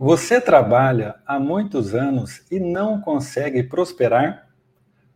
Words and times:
Você 0.00 0.40
trabalha 0.40 1.16
há 1.26 1.40
muitos 1.40 1.92
anos 1.92 2.44
e 2.52 2.60
não 2.60 3.00
consegue 3.00 3.64
prosperar? 3.64 4.48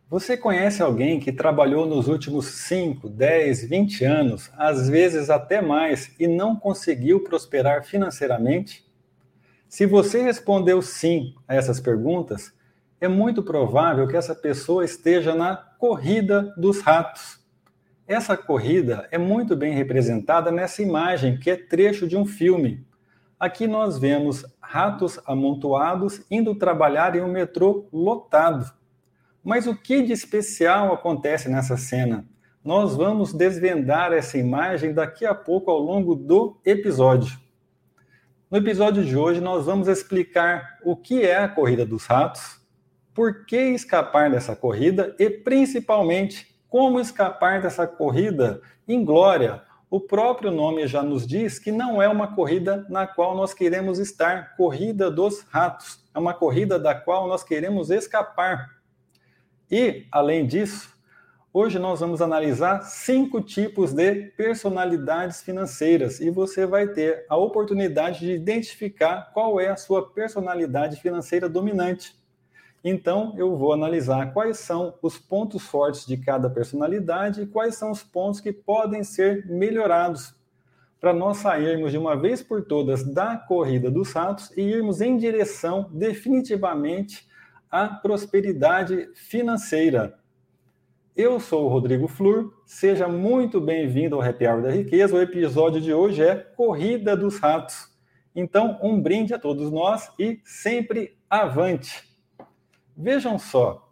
Você 0.09 0.35
conhece 0.35 0.83
alguém 0.83 1.21
que 1.21 1.31
trabalhou 1.31 1.85
nos 1.85 2.09
últimos 2.09 2.47
5, 2.47 3.07
10, 3.07 3.63
20 3.63 4.03
anos, 4.03 4.51
às 4.57 4.89
vezes 4.89 5.29
até 5.29 5.61
mais, 5.61 6.13
e 6.19 6.27
não 6.27 6.57
conseguiu 6.57 7.23
prosperar 7.23 7.85
financeiramente? 7.85 8.85
Se 9.69 9.85
você 9.85 10.21
respondeu 10.21 10.81
sim 10.81 11.33
a 11.47 11.55
essas 11.55 11.79
perguntas, 11.79 12.51
é 12.99 13.07
muito 13.07 13.41
provável 13.41 14.05
que 14.05 14.17
essa 14.17 14.35
pessoa 14.35 14.83
esteja 14.83 15.33
na 15.33 15.55
corrida 15.55 16.53
dos 16.57 16.81
ratos. 16.81 17.39
Essa 18.05 18.35
corrida 18.35 19.07
é 19.11 19.17
muito 19.17 19.55
bem 19.55 19.73
representada 19.73 20.51
nessa 20.51 20.81
imagem, 20.81 21.37
que 21.37 21.49
é 21.49 21.55
trecho 21.55 22.05
de 22.05 22.17
um 22.17 22.25
filme. 22.25 22.85
Aqui 23.43 23.67
nós 23.67 23.99
vemos 23.99 24.45
ratos 24.61 25.19
amontoados 25.25 26.21
indo 26.31 26.55
trabalhar 26.55 27.13
em 27.13 27.21
um 27.21 27.27
metrô 27.27 27.89
lotado. 27.91 28.71
Mas 29.43 29.67
o 29.67 29.75
que 29.75 30.01
de 30.01 30.13
especial 30.13 30.93
acontece 30.93 31.49
nessa 31.49 31.75
cena? 31.75 32.25
Nós 32.63 32.95
vamos 32.95 33.33
desvendar 33.33 34.13
essa 34.13 34.37
imagem 34.37 34.93
daqui 34.93 35.25
a 35.25 35.35
pouco 35.35 35.69
ao 35.69 35.77
longo 35.77 36.15
do 36.15 36.57
episódio. 36.63 37.37
No 38.49 38.59
episódio 38.59 39.03
de 39.03 39.17
hoje, 39.17 39.41
nós 39.41 39.65
vamos 39.65 39.89
explicar 39.89 40.79
o 40.81 40.95
que 40.95 41.23
é 41.23 41.35
a 41.35 41.49
corrida 41.49 41.85
dos 41.85 42.05
ratos, 42.05 42.61
por 43.13 43.45
que 43.45 43.57
escapar 43.57 44.31
dessa 44.31 44.55
corrida 44.55 45.13
e, 45.19 45.29
principalmente, 45.29 46.55
como 46.69 46.97
escapar 46.97 47.61
dessa 47.61 47.85
corrida 47.85 48.61
em 48.87 49.03
glória, 49.03 49.61
o 49.93 49.99
próprio 49.99 50.49
nome 50.49 50.87
já 50.87 51.03
nos 51.03 51.27
diz 51.27 51.59
que 51.59 51.71
não 51.71 52.01
é 52.01 52.09
uma 52.09 52.33
corrida 52.33 52.83
na 52.89 53.05
qual 53.05 53.37
nós 53.37 53.53
queremos 53.53 53.99
estar, 53.99 54.55
corrida 54.57 55.11
dos 55.11 55.41
ratos. 55.41 56.03
É 56.15 56.17
uma 56.17 56.33
corrida 56.33 56.79
da 56.79 56.95
qual 56.95 57.27
nós 57.27 57.43
queremos 57.43 57.91
escapar. 57.91 58.71
E, 59.69 60.07
além 60.11 60.47
disso, 60.47 60.97
hoje 61.53 61.77
nós 61.77 61.99
vamos 61.99 62.23
analisar 62.23 62.81
cinco 62.81 63.39
tipos 63.39 63.93
de 63.93 64.15
personalidades 64.35 65.43
financeiras 65.43 66.19
e 66.19 66.31
você 66.31 66.65
vai 66.65 66.87
ter 66.87 67.27
a 67.29 67.37
oportunidade 67.37 68.21
de 68.21 68.31
identificar 68.31 69.29
qual 69.31 69.59
é 69.59 69.67
a 69.67 69.75
sua 69.75 70.11
personalidade 70.11 70.99
financeira 70.99 71.47
dominante. 71.47 72.15
Então, 72.83 73.33
eu 73.37 73.55
vou 73.55 73.71
analisar 73.71 74.33
quais 74.33 74.57
são 74.57 74.95
os 75.01 75.17
pontos 75.17 75.63
fortes 75.63 76.05
de 76.05 76.17
cada 76.17 76.49
personalidade 76.49 77.41
e 77.41 77.47
quais 77.47 77.75
são 77.75 77.91
os 77.91 78.03
pontos 78.03 78.41
que 78.41 78.51
podem 78.51 79.03
ser 79.03 79.45
melhorados 79.47 80.35
para 80.99 81.13
nós 81.13 81.37
sairmos 81.37 81.91
de 81.91 81.97
uma 81.97 82.15
vez 82.15 82.41
por 82.41 82.63
todas 82.63 83.03
da 83.03 83.37
corrida 83.37 83.89
dos 83.89 84.11
ratos 84.11 84.51
e 84.55 84.61
irmos 84.61 85.01
em 85.01 85.17
direção 85.17 85.89
definitivamente 85.93 87.27
à 87.69 87.87
prosperidade 87.87 89.09
financeira. 89.13 90.17
Eu 91.15 91.39
sou 91.39 91.65
o 91.65 91.67
Rodrigo 91.69 92.07
Flur, 92.07 92.53
seja 92.65 93.07
muito 93.07 93.61
bem-vindo 93.61 94.15
ao 94.15 94.21
Happy 94.21 94.47
Hour 94.47 94.61
da 94.61 94.71
Riqueza. 94.71 95.15
O 95.15 95.21
episódio 95.21 95.79
de 95.79 95.93
hoje 95.93 96.23
é 96.23 96.35
Corrida 96.35 97.15
dos 97.15 97.37
Ratos. 97.37 97.89
Então, 98.35 98.79
um 98.81 98.99
brinde 98.99 99.33
a 99.33 99.39
todos 99.39 99.71
nós 99.71 100.09
e 100.17 100.41
sempre 100.43 101.17
avante! 101.29 102.12
Vejam 102.95 103.39
só, 103.39 103.91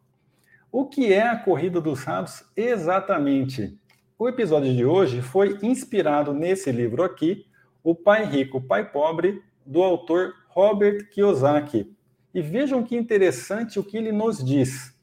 o 0.71 0.85
que 0.85 1.11
é 1.11 1.27
a 1.27 1.35
corrida 1.35 1.81
dos 1.81 2.03
ratos 2.03 2.43
exatamente? 2.55 3.75
O 4.17 4.29
episódio 4.29 4.71
de 4.75 4.85
hoje 4.85 5.23
foi 5.23 5.57
inspirado 5.63 6.33
nesse 6.33 6.71
livro 6.71 7.01
aqui, 7.01 7.47
O 7.83 7.95
Pai 7.95 8.25
Rico, 8.25 8.61
Pai 8.61 8.91
Pobre, 8.91 9.41
do 9.65 9.81
autor 9.81 10.35
Robert 10.49 11.09
Kiyosaki. 11.09 11.91
E 12.31 12.43
vejam 12.43 12.83
que 12.83 12.95
interessante 12.95 13.79
o 13.79 13.83
que 13.83 13.97
ele 13.97 14.11
nos 14.11 14.37
diz. 14.37 14.95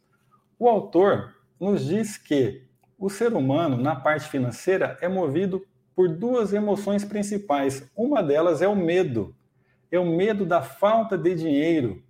O 0.61 0.69
autor 0.69 1.35
nos 1.59 1.85
diz 1.85 2.17
que 2.17 2.63
o 2.97 3.11
ser 3.11 3.33
humano, 3.35 3.77
na 3.77 3.97
parte 3.97 4.29
financeira, 4.29 4.97
é 5.01 5.09
movido 5.09 5.67
por 5.93 6.09
duas 6.09 6.53
emoções 6.53 7.05
principais. 7.05 7.91
Uma 7.97 8.23
delas 8.23 8.63
é 8.63 8.69
o 8.69 8.77
medo. 8.77 9.35
É 9.91 9.99
o 9.99 10.07
medo 10.07 10.47
da 10.47 10.63
falta 10.63 11.19
de 11.19 11.35
dinheiro, 11.35 12.01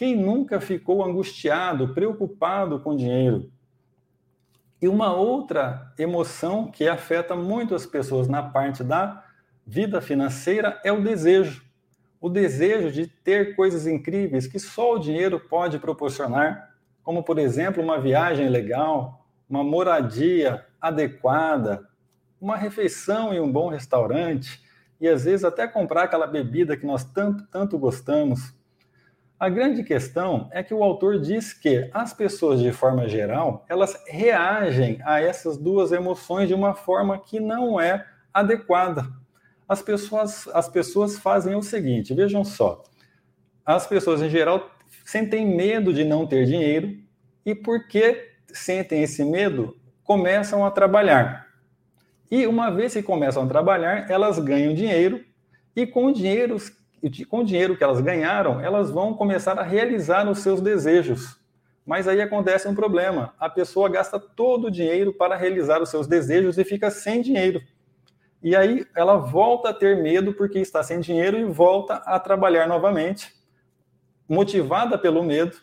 quem 0.00 0.16
nunca 0.16 0.62
ficou 0.62 1.04
angustiado, 1.04 1.92
preocupado 1.92 2.80
com 2.80 2.96
dinheiro? 2.96 3.52
E 4.80 4.88
uma 4.88 5.12
outra 5.12 5.92
emoção 5.98 6.70
que 6.70 6.88
afeta 6.88 7.36
muito 7.36 7.74
as 7.74 7.84
pessoas 7.84 8.26
na 8.26 8.42
parte 8.42 8.82
da 8.82 9.22
vida 9.66 10.00
financeira 10.00 10.80
é 10.82 10.90
o 10.90 11.02
desejo. 11.02 11.62
O 12.18 12.30
desejo 12.30 12.90
de 12.90 13.06
ter 13.06 13.54
coisas 13.54 13.86
incríveis 13.86 14.46
que 14.46 14.58
só 14.58 14.94
o 14.94 14.98
dinheiro 14.98 15.38
pode 15.38 15.78
proporcionar, 15.78 16.74
como, 17.02 17.22
por 17.22 17.38
exemplo, 17.38 17.82
uma 17.82 18.00
viagem 18.00 18.48
legal, 18.48 19.26
uma 19.46 19.62
moradia 19.62 20.64
adequada, 20.80 21.86
uma 22.40 22.56
refeição 22.56 23.34
em 23.34 23.40
um 23.40 23.52
bom 23.52 23.68
restaurante 23.68 24.62
e 24.98 25.06
às 25.06 25.24
vezes 25.24 25.44
até 25.44 25.68
comprar 25.68 26.04
aquela 26.04 26.26
bebida 26.26 26.74
que 26.74 26.86
nós 26.86 27.04
tanto, 27.04 27.46
tanto 27.48 27.78
gostamos. 27.78 28.58
A 29.40 29.48
grande 29.48 29.82
questão 29.82 30.50
é 30.52 30.62
que 30.62 30.74
o 30.74 30.84
autor 30.84 31.18
diz 31.18 31.54
que 31.54 31.88
as 31.94 32.12
pessoas, 32.12 32.60
de 32.60 32.70
forma 32.72 33.08
geral, 33.08 33.64
elas 33.70 33.98
reagem 34.06 35.00
a 35.02 35.18
essas 35.18 35.56
duas 35.56 35.92
emoções 35.92 36.46
de 36.46 36.52
uma 36.52 36.74
forma 36.74 37.18
que 37.18 37.40
não 37.40 37.80
é 37.80 38.06
adequada. 38.34 39.06
As 39.66 39.80
pessoas, 39.80 40.46
as 40.48 40.68
pessoas 40.68 41.18
fazem 41.18 41.54
o 41.54 41.62
seguinte: 41.62 42.12
vejam 42.12 42.44
só, 42.44 42.82
as 43.64 43.86
pessoas, 43.86 44.20
em 44.20 44.28
geral, 44.28 44.70
sentem 45.06 45.46
medo 45.46 45.90
de 45.90 46.04
não 46.04 46.26
ter 46.26 46.44
dinheiro 46.44 46.98
e, 47.46 47.54
porque 47.54 48.34
sentem 48.52 49.02
esse 49.02 49.24
medo, 49.24 49.74
começam 50.04 50.66
a 50.66 50.70
trabalhar. 50.70 51.46
E 52.30 52.46
uma 52.46 52.70
vez 52.70 52.92
que 52.92 53.02
começam 53.02 53.44
a 53.44 53.48
trabalhar, 53.48 54.10
elas 54.10 54.38
ganham 54.38 54.74
dinheiro 54.74 55.24
e 55.74 55.86
com 55.86 56.08
o 56.08 56.12
dinheiro 56.12 56.58
e 57.02 57.24
com 57.24 57.40
o 57.40 57.44
dinheiro 57.44 57.76
que 57.76 57.84
elas 57.84 58.00
ganharam, 58.00 58.60
elas 58.60 58.90
vão 58.90 59.14
começar 59.14 59.58
a 59.58 59.62
realizar 59.62 60.28
os 60.28 60.40
seus 60.40 60.60
desejos. 60.60 61.38
Mas 61.86 62.06
aí 62.06 62.20
acontece 62.20 62.68
um 62.68 62.74
problema: 62.74 63.34
a 63.38 63.48
pessoa 63.48 63.88
gasta 63.88 64.18
todo 64.18 64.66
o 64.66 64.70
dinheiro 64.70 65.12
para 65.12 65.36
realizar 65.36 65.80
os 65.80 65.88
seus 65.88 66.06
desejos 66.06 66.58
e 66.58 66.64
fica 66.64 66.90
sem 66.90 67.22
dinheiro. 67.22 67.60
E 68.42 68.54
aí 68.54 68.86
ela 68.94 69.16
volta 69.16 69.70
a 69.70 69.74
ter 69.74 70.02
medo 70.02 70.32
porque 70.32 70.58
está 70.58 70.82
sem 70.82 71.00
dinheiro 71.00 71.38
e 71.38 71.44
volta 71.44 71.94
a 71.94 72.18
trabalhar 72.18 72.66
novamente, 72.66 73.34
motivada 74.28 74.98
pelo 74.98 75.22
medo. 75.22 75.56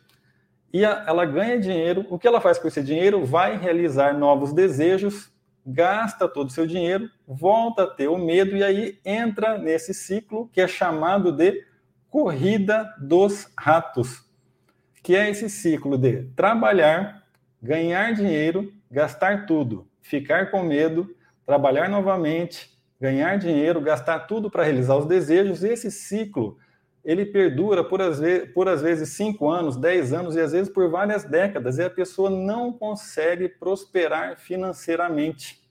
E 0.74 0.84
ela 0.84 1.26
ganha 1.26 1.60
dinheiro. 1.60 2.06
O 2.10 2.20
que 2.20 2.28
ela 2.28 2.42
faz 2.42 2.60
com 2.60 2.68
esse 2.68 2.84
dinheiro? 2.84 3.26
Vai 3.26 3.58
realizar 3.58 4.14
novos 4.14 4.54
desejos 4.54 5.32
gasta 5.68 6.30
todo 6.30 6.48
o 6.48 6.52
seu 6.52 6.66
dinheiro, 6.66 7.10
volta 7.28 7.84
a 7.84 7.88
ter 7.88 8.08
o 8.08 8.18
medo 8.18 8.56
e 8.56 8.64
aí 8.64 9.00
entra 9.04 9.58
nesse 9.58 9.94
ciclo 9.94 10.48
que 10.48 10.62
é 10.62 10.68
chamado 10.68 11.30
de 11.30 11.62
corrida 12.10 12.96
dos 12.98 13.52
ratos, 13.60 14.24
que 15.04 15.14
é 15.14 15.30
esse 15.30 15.50
ciclo 15.50 15.98
de 15.98 16.24
trabalhar, 16.38 17.24
ganhar 17.62 18.14
dinheiro, 18.14 18.74
gastar 18.90 19.46
tudo, 19.46 19.86
ficar 20.02 20.50
com 20.52 20.64
medo, 20.64 21.14
trabalhar 21.46 21.90
novamente, 21.90 22.80
ganhar 23.00 23.38
dinheiro, 23.38 23.82
gastar 23.82 24.20
tudo 24.20 24.50
para 24.50 24.64
realizar 24.64 24.96
os 24.96 25.06
desejos. 25.06 25.66
Esse 25.66 25.92
ciclo 25.92 26.58
ele 27.08 27.26
perdura 27.26 27.86
por 27.86 28.02
às, 28.02 28.20
vezes, 28.20 28.52
por 28.54 28.68
às 28.68 28.82
vezes 28.82 29.14
cinco 29.14 29.50
anos, 29.50 29.78
dez 29.78 30.12
anos 30.12 30.36
e 30.36 30.42
às 30.42 30.52
vezes 30.52 30.68
por 30.68 30.90
várias 30.90 31.24
décadas, 31.24 31.78
e 31.78 31.84
a 31.84 31.90
pessoa 31.90 32.30
não 32.30 32.74
consegue 32.74 33.48
prosperar 33.48 34.38
financeiramente. 34.38 35.66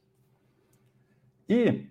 E 1.46 1.90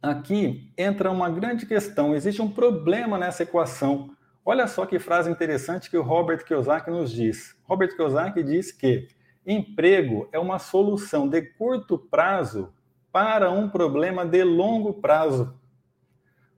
aqui 0.00 0.72
entra 0.78 1.10
uma 1.10 1.28
grande 1.28 1.66
questão: 1.66 2.14
existe 2.14 2.40
um 2.40 2.48
problema 2.48 3.18
nessa 3.18 3.42
equação. 3.42 4.14
Olha 4.44 4.68
só 4.68 4.86
que 4.86 5.00
frase 5.00 5.28
interessante 5.28 5.90
que 5.90 5.98
o 5.98 6.02
Robert 6.02 6.44
Kiyosaki 6.44 6.92
nos 6.92 7.10
diz. 7.10 7.56
Robert 7.64 7.96
Kiyosaki 7.96 8.40
diz 8.44 8.70
que 8.70 9.08
emprego 9.44 10.28
é 10.30 10.38
uma 10.38 10.60
solução 10.60 11.28
de 11.28 11.42
curto 11.42 11.98
prazo 11.98 12.72
para 13.10 13.50
um 13.50 13.68
problema 13.68 14.24
de 14.24 14.44
longo 14.44 14.94
prazo. 14.94 15.58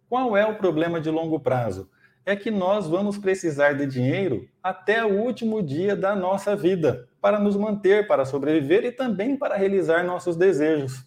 Qual 0.09 0.37
é 0.37 0.47
o 0.47 0.57
problema 0.57 1.01
de 1.01 1.11
longo 1.11 1.41
prazo? 1.41 1.91
É 2.25 2.37
que 2.37 2.51
nós 2.51 2.87
vamos 2.87 3.19
precisar 3.19 3.73
de 3.73 3.87
dinheiro 3.87 4.49
até 4.63 5.05
o 5.05 5.21
último 5.21 5.61
dia 5.61 5.97
da 5.97 6.15
nossa 6.15 6.55
vida 6.55 7.09
para 7.21 7.41
nos 7.41 7.57
manter, 7.57 8.07
para 8.07 8.25
sobreviver 8.25 8.85
e 8.85 8.93
também 8.93 9.37
para 9.37 9.57
realizar 9.57 10.05
nossos 10.05 10.37
desejos. 10.37 11.05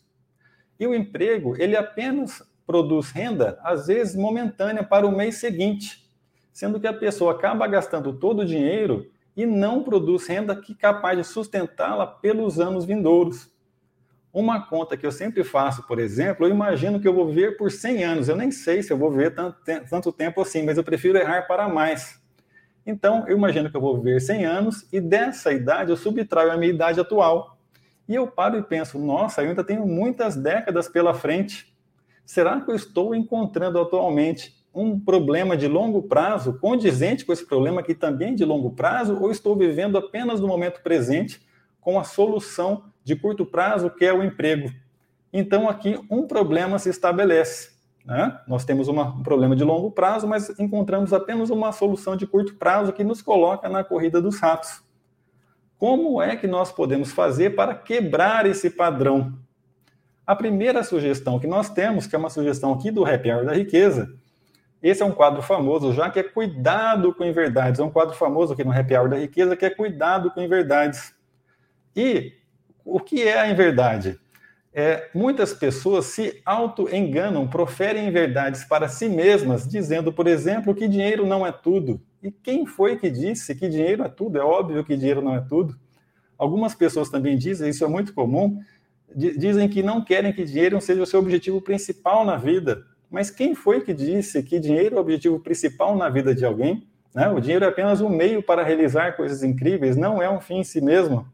E 0.77 0.85
o 0.85 0.93
emprego, 0.93 1.55
ele 1.57 1.77
apenas 1.77 2.43
produz 2.67 3.09
renda, 3.11 3.57
às 3.63 3.87
vezes 3.87 4.15
momentânea, 4.15 4.83
para 4.83 5.07
o 5.07 5.15
mês 5.15 5.35
seguinte, 5.35 6.05
sendo 6.51 6.79
que 6.79 6.87
a 6.87 6.93
pessoa 6.93 7.31
acaba 7.31 7.67
gastando 7.67 8.13
todo 8.13 8.41
o 8.41 8.45
dinheiro 8.45 9.09
e 9.35 9.45
não 9.45 9.81
produz 9.81 10.27
renda 10.27 10.53
que 10.55 10.73
é 10.73 10.75
capaz 10.75 11.17
de 11.17 11.23
sustentá-la 11.23 12.05
pelos 12.05 12.59
anos 12.59 12.83
vindouros. 12.83 13.49
Uma 14.31 14.67
conta 14.67 14.95
que 14.95 15.05
eu 15.05 15.11
sempre 15.11 15.43
faço, 15.43 15.87
por 15.87 15.99
exemplo, 15.99 16.45
eu 16.45 16.51
imagino 16.51 16.99
que 16.99 17.07
eu 17.07 17.13
vou 17.13 17.27
viver 17.27 17.57
por 17.57 17.71
100 17.71 18.03
anos. 18.03 18.29
Eu 18.29 18.35
nem 18.35 18.51
sei 18.51 18.83
se 18.83 18.93
eu 18.93 18.97
vou 18.97 19.09
viver 19.09 19.33
tanto, 19.33 19.57
tanto 19.89 20.11
tempo 20.11 20.41
assim, 20.41 20.63
mas 20.63 20.77
eu 20.77 20.83
prefiro 20.83 21.17
errar 21.17 21.47
para 21.47 21.67
mais. 21.67 22.21
Então, 22.85 23.27
eu 23.27 23.35
imagino 23.35 23.69
que 23.69 23.75
eu 23.75 23.81
vou 23.81 23.97
viver 23.97 24.19
100 24.19 24.45
anos 24.45 24.87
e 24.91 25.01
dessa 25.01 25.51
idade 25.51 25.89
eu 25.89 25.97
subtraio 25.97 26.51
a 26.51 26.57
minha 26.57 26.71
idade 26.71 26.99
atual. 26.99 27.57
E 28.07 28.15
eu 28.15 28.27
paro 28.27 28.57
e 28.57 28.63
penso, 28.63 28.97
nossa, 28.99 29.41
eu 29.41 29.49
ainda 29.49 29.63
tenho 29.63 29.85
muitas 29.85 30.35
décadas 30.35 30.87
pela 30.87 31.13
frente. 31.13 31.71
Será 32.25 32.61
que 32.61 32.69
eu 32.69 32.75
estou 32.75 33.15
encontrando 33.15 33.79
atualmente 33.79 34.59
um 34.73 34.99
problema 34.99 35.57
de 35.57 35.67
longo 35.67 36.03
prazo 36.03 36.59
condizente 36.59 37.25
com 37.25 37.33
esse 37.33 37.45
problema 37.45 37.81
que 37.81 37.95
também 37.95 38.33
é 38.33 38.35
de 38.35 38.45
longo 38.45 38.71
prazo 38.71 39.19
ou 39.19 39.31
estou 39.31 39.55
vivendo 39.55 39.97
apenas 39.97 40.39
no 40.39 40.47
momento 40.47 40.81
presente 40.81 41.41
com 41.81 41.99
a 41.99 42.03
solução 42.03 42.83
de 43.09 43.15
curto 43.15 43.43
prazo, 43.43 43.89
que 43.89 44.05
é 44.05 44.13
o 44.13 44.23
emprego. 44.23 44.71
Então, 45.33 45.67
aqui, 45.67 45.99
um 46.11 46.27
problema 46.27 46.77
se 46.77 46.89
estabelece. 46.89 47.71
Né? 48.05 48.39
Nós 48.47 48.63
temos 48.63 48.87
uma, 48.87 49.15
um 49.15 49.23
problema 49.23 49.55
de 49.55 49.63
longo 49.63 49.89
prazo, 49.89 50.27
mas 50.27 50.59
encontramos 50.59 51.11
apenas 51.11 51.49
uma 51.49 51.71
solução 51.71 52.15
de 52.15 52.27
curto 52.27 52.53
prazo 52.55 52.93
que 52.93 53.03
nos 53.03 53.19
coloca 53.19 53.67
na 53.67 53.83
corrida 53.83 54.21
dos 54.21 54.39
ratos. 54.39 54.83
Como 55.75 56.21
é 56.21 56.35
que 56.35 56.45
nós 56.45 56.71
podemos 56.71 57.11
fazer 57.11 57.55
para 57.55 57.73
quebrar 57.73 58.45
esse 58.45 58.69
padrão? 58.69 59.33
A 60.25 60.35
primeira 60.35 60.83
sugestão 60.83 61.39
que 61.39 61.47
nós 61.47 61.69
temos, 61.69 62.05
que 62.05 62.15
é 62.15 62.19
uma 62.19 62.29
sugestão 62.29 62.73
aqui 62.73 62.91
do 62.91 63.03
Happy 63.03 63.31
Hour 63.31 63.45
da 63.45 63.53
Riqueza, 63.53 64.13
esse 64.83 65.01
é 65.01 65.05
um 65.05 65.11
quadro 65.11 65.41
famoso 65.41 65.91
já 65.93 66.11
que 66.11 66.19
é 66.19 66.23
cuidado 66.23 67.11
com 67.13 67.25
inverdades. 67.25 67.79
É 67.79 67.83
um 67.83 67.89
quadro 67.89 68.15
famoso 68.15 68.53
aqui 68.53 68.63
no 68.63 68.71
Happy 68.71 68.95
Hour 68.95 69.09
da 69.09 69.17
Riqueza 69.17 69.55
que 69.55 69.65
é 69.65 69.69
cuidado 69.69 70.29
com 70.29 70.41
inverdades. 70.41 71.13
E 71.95 72.38
o 72.85 72.99
que 72.99 73.21
é 73.21 73.39
a 73.39 73.49
inverdade? 73.49 74.19
É, 74.73 75.09
muitas 75.13 75.53
pessoas 75.53 76.05
se 76.05 76.41
auto-enganam, 76.45 77.47
proferem 77.47 78.11
verdades 78.11 78.63
para 78.63 78.87
si 78.87 79.09
mesmas, 79.09 79.67
dizendo, 79.67 80.13
por 80.13 80.27
exemplo, 80.27 80.75
que 80.75 80.87
dinheiro 80.87 81.25
não 81.25 81.45
é 81.45 81.51
tudo. 81.51 81.99
E 82.21 82.31
quem 82.31 82.65
foi 82.65 82.97
que 82.97 83.09
disse 83.09 83.55
que 83.55 83.67
dinheiro 83.67 84.03
é 84.03 84.09
tudo? 84.09 84.37
É 84.37 84.43
óbvio 84.43 84.83
que 84.83 84.95
dinheiro 84.95 85.21
não 85.21 85.35
é 85.35 85.41
tudo. 85.41 85.75
Algumas 86.37 86.75
pessoas 86.75 87.09
também 87.09 87.37
dizem, 87.37 87.69
isso 87.69 87.83
é 87.83 87.87
muito 87.87 88.13
comum, 88.13 88.61
dizem 89.13 89.67
que 89.67 89.81
não 89.81 90.03
querem 90.03 90.31
que 90.31 90.45
dinheiro 90.45 90.79
seja 90.79 91.01
o 91.01 91.05
seu 91.05 91.19
objetivo 91.19 91.61
principal 91.61 92.23
na 92.23 92.37
vida. 92.37 92.85
Mas 93.09 93.31
quem 93.31 93.55
foi 93.55 93.81
que 93.81 93.93
disse 93.93 94.43
que 94.43 94.59
dinheiro 94.59 94.95
é 94.95 94.97
o 94.97 95.01
objetivo 95.01 95.39
principal 95.39 95.97
na 95.97 96.09
vida 96.09 96.33
de 96.33 96.45
alguém? 96.45 96.87
Né? 97.13 97.27
O 97.29 97.39
dinheiro 97.39 97.65
é 97.65 97.67
apenas 97.67 98.01
um 98.01 98.09
meio 98.09 98.43
para 98.43 98.63
realizar 98.63 99.17
coisas 99.17 99.43
incríveis, 99.43 99.97
não 99.97 100.21
é 100.21 100.29
um 100.29 100.39
fim 100.39 100.59
em 100.59 100.63
si 100.63 100.79
mesmo. 100.79 101.25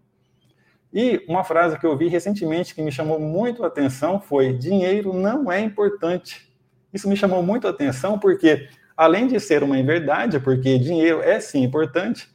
E 0.96 1.26
uma 1.28 1.44
frase 1.44 1.78
que 1.78 1.86
eu 1.86 1.98
vi 1.98 2.08
recentemente 2.08 2.74
que 2.74 2.82
me 2.82 2.90
chamou 2.90 3.20
muito 3.20 3.66
a 3.66 3.68
atenção 3.68 4.22
foi: 4.22 4.54
dinheiro 4.54 5.12
não 5.12 5.52
é 5.52 5.60
importante. 5.60 6.50
Isso 6.94 7.10
me 7.10 7.18
chamou 7.18 7.44
muito 7.44 7.68
a 7.68 7.72
atenção 7.72 8.18
porque, 8.18 8.70
além 8.96 9.28
de 9.28 9.38
ser 9.38 9.62
uma 9.62 9.78
inverdade, 9.78 10.40
porque 10.40 10.80
dinheiro 10.80 11.22
é 11.22 11.38
sim 11.42 11.64
importante, 11.64 12.30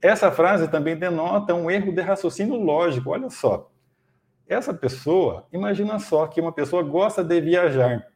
essa 0.00 0.30
frase 0.30 0.68
também 0.68 0.96
denota 0.96 1.54
um 1.54 1.70
erro 1.70 1.92
de 1.92 2.00
raciocínio 2.00 2.54
lógico. 2.54 3.10
Olha 3.10 3.28
só, 3.28 3.70
essa 4.48 4.72
pessoa, 4.72 5.46
imagina 5.52 5.98
só 5.98 6.26
que 6.26 6.40
uma 6.40 6.52
pessoa 6.52 6.82
gosta 6.82 7.22
de 7.22 7.38
viajar. 7.42 8.06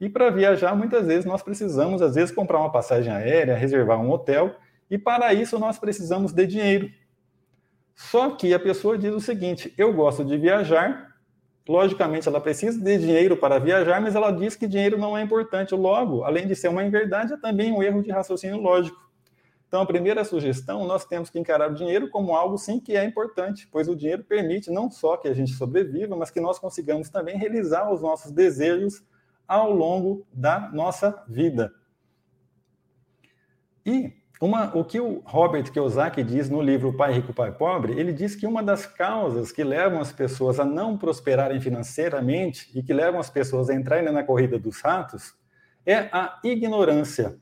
E 0.00 0.08
para 0.08 0.30
viajar, 0.30 0.74
muitas 0.74 1.06
vezes 1.06 1.26
nós 1.26 1.42
precisamos, 1.42 2.00
às 2.00 2.14
vezes, 2.14 2.34
comprar 2.34 2.58
uma 2.58 2.72
passagem 2.72 3.12
aérea, 3.12 3.54
reservar 3.54 4.00
um 4.00 4.10
hotel, 4.10 4.56
e 4.90 4.96
para 4.96 5.34
isso 5.34 5.58
nós 5.58 5.78
precisamos 5.78 6.32
de 6.32 6.46
dinheiro. 6.46 6.90
Só 7.94 8.30
que 8.30 8.52
a 8.52 8.58
pessoa 8.58 8.98
diz 8.98 9.12
o 9.12 9.20
seguinte: 9.20 9.72
eu 9.76 9.92
gosto 9.92 10.24
de 10.24 10.36
viajar, 10.36 11.14
logicamente 11.68 12.28
ela 12.28 12.40
precisa 12.40 12.82
de 12.82 12.98
dinheiro 12.98 13.36
para 13.36 13.58
viajar, 13.58 14.00
mas 14.00 14.14
ela 14.14 14.30
diz 14.30 14.56
que 14.56 14.66
dinheiro 14.66 14.98
não 14.98 15.16
é 15.16 15.22
importante. 15.22 15.74
Logo, 15.74 16.24
além 16.24 16.46
de 16.46 16.56
ser 16.56 16.68
uma 16.68 16.84
inverdade, 16.84 17.32
é 17.32 17.36
também 17.36 17.72
um 17.72 17.82
erro 17.82 18.02
de 18.02 18.10
raciocínio 18.10 18.60
lógico. 18.60 19.00
Então, 19.72 19.80
a 19.80 19.86
primeira 19.86 20.22
sugestão, 20.22 20.84
nós 20.86 21.06
temos 21.06 21.30
que 21.30 21.38
encarar 21.38 21.70
o 21.70 21.74
dinheiro 21.74 22.10
como 22.10 22.36
algo 22.36 22.58
sim 22.58 22.78
que 22.78 22.94
é 22.94 23.04
importante, 23.04 23.66
pois 23.72 23.88
o 23.88 23.96
dinheiro 23.96 24.22
permite 24.22 24.70
não 24.70 24.90
só 24.90 25.16
que 25.16 25.26
a 25.26 25.32
gente 25.32 25.52
sobreviva, 25.52 26.14
mas 26.14 26.30
que 26.30 26.42
nós 26.42 26.58
consigamos 26.58 27.08
também 27.08 27.38
realizar 27.38 27.90
os 27.90 28.02
nossos 28.02 28.30
desejos 28.30 29.02
ao 29.48 29.72
longo 29.72 30.26
da 30.30 30.70
nossa 30.70 31.24
vida. 31.26 31.72
E 33.84 34.12
uma, 34.42 34.76
o 34.76 34.84
que 34.84 34.98
o 34.98 35.22
Robert 35.24 35.70
Kiyosaki 35.70 36.20
diz 36.24 36.50
no 36.50 36.60
livro 36.60 36.92
Pai 36.92 37.12
Rico, 37.12 37.32
Pai 37.32 37.52
Pobre, 37.52 37.92
ele 37.92 38.12
diz 38.12 38.34
que 38.34 38.44
uma 38.44 38.60
das 38.60 38.84
causas 38.84 39.52
que 39.52 39.62
levam 39.62 40.00
as 40.00 40.10
pessoas 40.10 40.58
a 40.58 40.64
não 40.64 40.98
prosperarem 40.98 41.60
financeiramente 41.60 42.68
e 42.74 42.82
que 42.82 42.92
levam 42.92 43.20
as 43.20 43.30
pessoas 43.30 43.70
a 43.70 43.74
entrarem 43.74 44.12
na 44.12 44.24
corrida 44.24 44.58
dos 44.58 44.80
ratos 44.80 45.32
é 45.86 46.08
a 46.10 46.40
ignorância. 46.42 47.36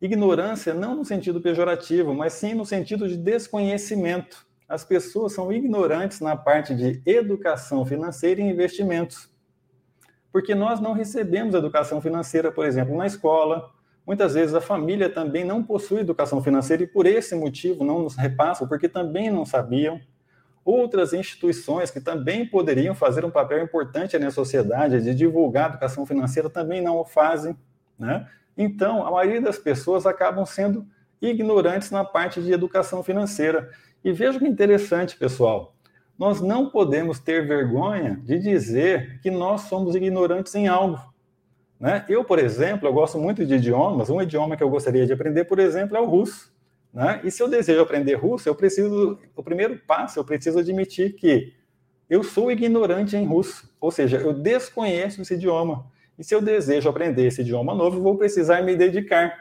Ignorância 0.00 0.74
não 0.74 0.96
no 0.96 1.04
sentido 1.04 1.40
pejorativo, 1.40 2.12
mas 2.12 2.32
sim 2.32 2.52
no 2.52 2.66
sentido 2.66 3.06
de 3.08 3.16
desconhecimento. 3.16 4.44
As 4.68 4.84
pessoas 4.84 5.34
são 5.34 5.52
ignorantes 5.52 6.18
na 6.18 6.34
parte 6.34 6.74
de 6.74 7.00
educação 7.06 7.86
financeira 7.86 8.40
e 8.40 8.44
investimentos. 8.50 9.30
Porque 10.32 10.52
nós 10.52 10.80
não 10.80 10.94
recebemos 10.94 11.54
educação 11.54 12.00
financeira, 12.00 12.50
por 12.50 12.66
exemplo, 12.66 12.96
na 12.96 13.06
escola, 13.06 13.70
Muitas 14.06 14.34
vezes 14.34 14.54
a 14.54 14.60
família 14.60 15.08
também 15.08 15.44
não 15.44 15.62
possui 15.62 16.00
educação 16.00 16.42
financeira 16.42 16.82
e 16.82 16.86
por 16.86 17.06
esse 17.06 17.34
motivo 17.34 17.84
não 17.84 18.02
nos 18.02 18.16
repassam, 18.16 18.66
porque 18.66 18.88
também 18.88 19.30
não 19.30 19.44
sabiam. 19.44 20.00
Outras 20.64 21.12
instituições 21.12 21.90
que 21.90 22.00
também 22.00 22.46
poderiam 22.46 22.94
fazer 22.94 23.24
um 23.24 23.30
papel 23.30 23.62
importante 23.62 24.18
na 24.18 24.30
sociedade 24.30 25.00
de 25.02 25.14
divulgar 25.14 25.66
a 25.66 25.68
educação 25.70 26.06
financeira 26.06 26.48
também 26.48 26.80
não 26.80 26.98
o 26.98 27.04
fazem. 27.04 27.56
Né? 27.98 28.28
Então, 28.56 29.06
a 29.06 29.10
maioria 29.10 29.40
das 29.40 29.58
pessoas 29.58 30.06
acabam 30.06 30.44
sendo 30.44 30.86
ignorantes 31.20 31.90
na 31.90 32.04
parte 32.04 32.40
de 32.40 32.52
educação 32.52 33.02
financeira. 33.02 33.70
E 34.04 34.12
veja 34.12 34.38
que 34.38 34.46
interessante, 34.46 35.16
pessoal. 35.16 35.74
Nós 36.18 36.40
não 36.40 36.70
podemos 36.70 37.18
ter 37.18 37.46
vergonha 37.46 38.20
de 38.22 38.38
dizer 38.38 39.20
que 39.20 39.30
nós 39.30 39.62
somos 39.62 39.94
ignorantes 39.94 40.54
em 40.54 40.68
algo. 40.68 41.11
Né? 41.82 42.04
Eu, 42.08 42.22
por 42.22 42.38
exemplo, 42.38 42.86
eu 42.86 42.92
gosto 42.92 43.18
muito 43.18 43.44
de 43.44 43.54
idiomas. 43.54 44.08
Um 44.08 44.22
idioma 44.22 44.56
que 44.56 44.62
eu 44.62 44.70
gostaria 44.70 45.04
de 45.04 45.12
aprender, 45.12 45.46
por 45.46 45.58
exemplo, 45.58 45.96
é 45.96 46.00
o 46.00 46.04
russo. 46.04 46.54
Né? 46.94 47.20
E 47.24 47.30
se 47.30 47.42
eu 47.42 47.48
desejo 47.48 47.80
aprender 47.80 48.14
russo, 48.14 48.48
eu 48.48 48.54
preciso, 48.54 49.18
o 49.34 49.42
primeiro 49.42 49.76
passo, 49.84 50.16
eu 50.20 50.24
preciso 50.24 50.60
admitir 50.60 51.14
que 51.14 51.52
eu 52.08 52.22
sou 52.22 52.52
ignorante 52.52 53.16
em 53.16 53.26
russo, 53.26 53.68
ou 53.80 53.90
seja, 53.90 54.18
eu 54.18 54.32
desconheço 54.32 55.22
esse 55.22 55.34
idioma. 55.34 55.86
E 56.16 56.22
se 56.22 56.32
eu 56.32 56.40
desejo 56.40 56.88
aprender 56.88 57.26
esse 57.26 57.40
idioma 57.40 57.74
novo, 57.74 57.96
eu 57.96 58.02
vou 58.02 58.16
precisar 58.16 58.62
me 58.62 58.76
dedicar. 58.76 59.34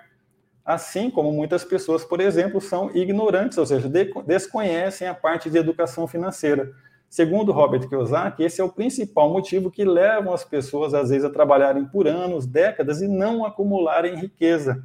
Assim 0.66 1.12
como 1.12 1.32
muitas 1.32 1.64
pessoas, 1.64 2.04
por 2.04 2.20
exemplo, 2.20 2.60
são 2.60 2.90
ignorantes, 2.96 3.58
ou 3.60 3.66
seja, 3.68 3.88
desconhecem 4.26 5.08
a 5.08 5.14
parte 5.14 5.48
de 5.48 5.60
educação 5.60 6.08
financeira. 6.08 6.72
Segundo 7.12 7.52
Robert 7.52 7.90
Kiyosaki, 7.90 8.42
esse 8.42 8.62
é 8.62 8.64
o 8.64 8.72
principal 8.72 9.30
motivo 9.30 9.70
que 9.70 9.84
leva 9.84 10.34
as 10.34 10.46
pessoas, 10.46 10.94
às 10.94 11.10
vezes, 11.10 11.26
a 11.26 11.30
trabalharem 11.30 11.84
por 11.84 12.08
anos, 12.08 12.46
décadas 12.46 13.02
e 13.02 13.08
não 13.10 13.44
acumularem 13.44 14.16
riqueza. 14.16 14.82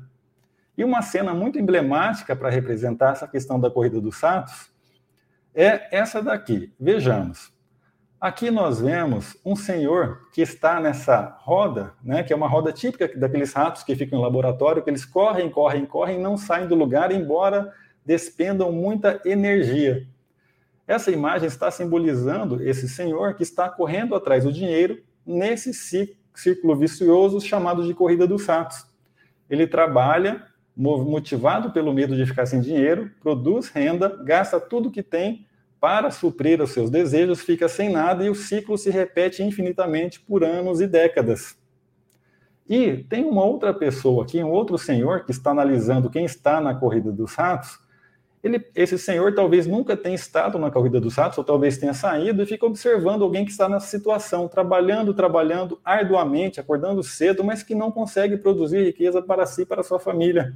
E 0.76 0.82
uma 0.82 1.02
cena 1.02 1.32
muito 1.32 1.56
emblemática 1.56 2.34
para 2.34 2.50
representar 2.50 3.12
essa 3.12 3.28
questão 3.28 3.60
da 3.60 3.70
corrida 3.70 4.00
dos 4.00 4.18
ratos 4.20 4.72
é 5.54 5.96
essa 5.96 6.20
daqui. 6.20 6.74
Vejamos. 6.80 7.52
Aqui 8.20 8.50
nós 8.50 8.80
vemos 8.80 9.36
um 9.44 9.54
senhor 9.54 10.28
que 10.32 10.42
está 10.42 10.80
nessa 10.80 11.38
roda, 11.42 11.94
né, 12.02 12.24
que 12.24 12.32
é 12.32 12.36
uma 12.36 12.48
roda 12.48 12.72
típica 12.72 13.06
daqueles 13.16 13.52
ratos 13.52 13.84
que 13.84 13.94
ficam 13.94 14.18
em 14.18 14.22
laboratório, 14.22 14.82
que 14.82 14.90
eles 14.90 15.04
correm, 15.04 15.48
correm, 15.48 15.86
correm, 15.86 16.20
não 16.20 16.36
saem 16.36 16.66
do 16.66 16.74
lugar, 16.74 17.12
embora 17.12 17.72
despendam 18.04 18.72
muita 18.72 19.20
energia. 19.24 20.08
Essa 20.86 21.10
imagem 21.10 21.48
está 21.48 21.70
simbolizando 21.70 22.62
esse 22.62 22.88
senhor 22.88 23.34
que 23.34 23.42
está 23.42 23.68
correndo 23.68 24.14
atrás 24.14 24.44
do 24.44 24.52
dinheiro 24.52 25.02
nesse 25.26 25.72
círculo 26.34 26.76
vicioso 26.76 27.40
chamado 27.40 27.84
de 27.84 27.92
corrida 27.92 28.26
dos 28.26 28.46
ratos. 28.46 28.86
Ele 29.50 29.66
trabalha 29.66 30.46
motivado 30.76 31.72
pelo 31.72 31.92
medo 31.92 32.14
de 32.14 32.26
ficar 32.26 32.46
sem 32.46 32.60
dinheiro, 32.60 33.10
produz 33.20 33.68
renda, 33.68 34.20
gasta 34.22 34.60
tudo 34.60 34.90
que 34.90 35.02
tem 35.02 35.46
para 35.80 36.10
suprir 36.10 36.60
os 36.60 36.70
seus 36.70 36.90
desejos, 36.90 37.40
fica 37.40 37.68
sem 37.68 37.90
nada 37.90 38.24
e 38.24 38.30
o 38.30 38.34
ciclo 38.34 38.76
se 38.76 38.90
repete 38.90 39.42
infinitamente 39.42 40.20
por 40.20 40.44
anos 40.44 40.80
e 40.80 40.86
décadas. 40.86 41.58
E 42.68 43.04
tem 43.04 43.24
uma 43.24 43.44
outra 43.44 43.72
pessoa 43.72 44.24
aqui, 44.24 44.42
um 44.42 44.50
outro 44.50 44.76
senhor 44.76 45.24
que 45.24 45.30
está 45.30 45.50
analisando 45.50 46.10
quem 46.10 46.24
está 46.24 46.60
na 46.60 46.74
corrida 46.74 47.10
dos 47.10 47.34
ratos 47.34 47.78
ele, 48.46 48.64
esse 48.74 48.96
senhor 48.98 49.34
talvez 49.34 49.66
nunca 49.66 49.96
tenha 49.96 50.14
estado 50.14 50.58
na 50.58 50.70
corrida 50.70 51.00
dos 51.00 51.16
ratos, 51.16 51.36
ou 51.36 51.44
talvez 51.44 51.76
tenha 51.76 51.92
saído 51.92 52.42
e 52.42 52.46
fica 52.46 52.64
observando 52.64 53.22
alguém 53.22 53.44
que 53.44 53.50
está 53.50 53.68
nessa 53.68 53.86
situação, 53.86 54.46
trabalhando, 54.46 55.12
trabalhando 55.12 55.80
arduamente, 55.84 56.60
acordando 56.60 57.02
cedo, 57.02 57.42
mas 57.42 57.62
que 57.62 57.74
não 57.74 57.90
consegue 57.90 58.36
produzir 58.36 58.84
riqueza 58.84 59.20
para 59.20 59.44
si 59.46 59.62
e 59.62 59.66
para 59.66 59.82
sua 59.82 59.98
família. 59.98 60.54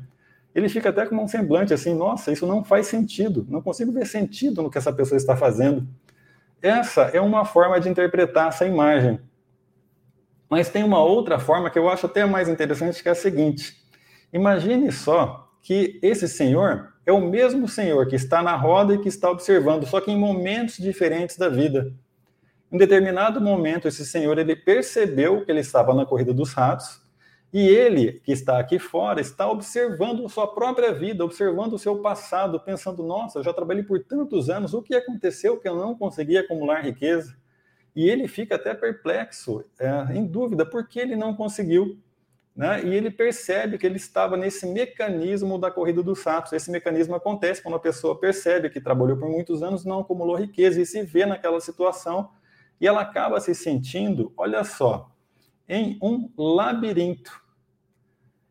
Ele 0.55 0.69
fica 0.69 0.91
até 0.91 1.05
com 1.05 1.17
um 1.17 1.29
semblante 1.29 1.75
assim: 1.75 1.95
nossa, 1.95 2.33
isso 2.33 2.47
não 2.47 2.63
faz 2.63 2.87
sentido, 2.87 3.45
não 3.49 3.61
consigo 3.61 3.93
ver 3.93 4.07
sentido 4.07 4.63
no 4.63 4.71
que 4.71 4.79
essa 4.79 4.93
pessoa 4.93 5.17
está 5.17 5.37
fazendo. 5.37 5.87
Essa 6.63 7.03
é 7.13 7.21
uma 7.21 7.45
forma 7.45 7.81
de 7.81 7.89
interpretar 7.89 8.49
essa 8.49 8.67
imagem. 8.67 9.21
Mas 10.49 10.69
tem 10.69 10.85
uma 10.85 11.03
outra 11.03 11.39
forma 11.39 11.71
que 11.71 11.79
eu 11.79 11.89
acho 11.89 12.07
até 12.07 12.25
mais 12.25 12.49
interessante, 12.49 13.03
que 13.03 13.09
é 13.09 13.13
a 13.13 13.17
seguinte: 13.17 13.77
imagine 14.33 14.93
só 14.93 15.51
que 15.63 15.99
esse 16.03 16.29
senhor 16.29 16.91
é 17.11 17.13
o 17.13 17.21
mesmo 17.21 17.69
senhor 17.69 18.07
que 18.07 18.17
está 18.17 18.43
na 18.43 18.57
roda 18.57 18.95
e 18.95 18.99
que 18.99 19.09
está 19.09 19.31
observando, 19.31 19.87
só 19.87 20.01
que 20.01 20.11
em 20.11 20.19
momentos 20.19 20.79
diferentes 20.79 21.37
da 21.37 21.49
vida. 21.49 21.93
Em 22.73 22.79
determinado 22.79 23.41
momento, 23.41 23.89
esse 23.89 24.07
senhor 24.07 24.39
ele 24.39 24.55
percebeu 24.55 25.45
que 25.45 25.51
ele 25.51 25.61
estava 25.61 25.93
na 25.93 26.07
corrida 26.07 26.33
dos 26.33 26.53
ratos 26.53 27.03
e 27.53 27.69
ele, 27.69 28.21
que 28.25 28.31
está 28.31 28.61
aqui 28.61 28.79
fora, 28.79 29.21
está 29.21 29.51
observando 29.51 30.29
sua 30.29 30.47
própria 30.47 30.93
vida, 30.93 31.25
observando 31.25 31.73
o 31.73 31.79
seu 31.79 31.99
passado, 31.99 32.61
pensando: 32.61 33.03
nossa, 33.03 33.41
eu 33.41 33.43
já 33.43 33.53
trabalhei 33.53 33.83
por 33.83 33.99
tantos 34.05 34.49
anos, 34.49 34.73
o 34.73 34.81
que 34.81 34.95
aconteceu 34.95 35.59
que 35.59 35.69
eu 35.69 35.75
não 35.75 35.97
consegui 35.97 36.39
acumular 36.39 36.85
riqueza? 36.85 37.37
E 37.95 38.09
ele 38.09 38.29
fica 38.29 38.55
até 38.55 38.73
perplexo, 38.73 39.65
é, 39.81 40.17
em 40.17 40.25
dúvida, 40.25 40.65
por 40.65 40.87
que 40.87 41.01
ele 41.01 41.17
não 41.17 41.35
conseguiu. 41.35 41.99
Né? 42.61 42.85
E 42.85 42.95
ele 42.95 43.11
percebe 43.11 43.79
que 43.79 43.87
ele 43.87 43.97
estava 43.97 44.37
nesse 44.37 44.67
mecanismo 44.67 45.59
da 45.59 45.71
corrida 45.71 46.03
dos 46.03 46.23
ratos. 46.23 46.53
Esse 46.53 46.71
mecanismo 46.71 47.15
acontece 47.15 47.63
quando 47.63 47.77
a 47.77 47.81
pessoa 47.81 48.21
percebe 48.21 48.69
que 48.69 48.79
trabalhou 48.79 49.17
por 49.17 49.31
muitos 49.31 49.63
anos, 49.63 49.87
não 49.87 50.01
acumulou 50.01 50.37
riqueza 50.37 50.79
e 50.79 50.85
se 50.85 51.03
vê 51.03 51.25
naquela 51.25 51.59
situação 51.59 52.29
e 52.79 52.87
ela 52.87 53.01
acaba 53.01 53.41
se 53.41 53.55
sentindo, 53.55 54.31
olha 54.37 54.63
só, 54.63 55.11
em 55.67 55.99
um 56.03 56.31
labirinto. 56.37 57.33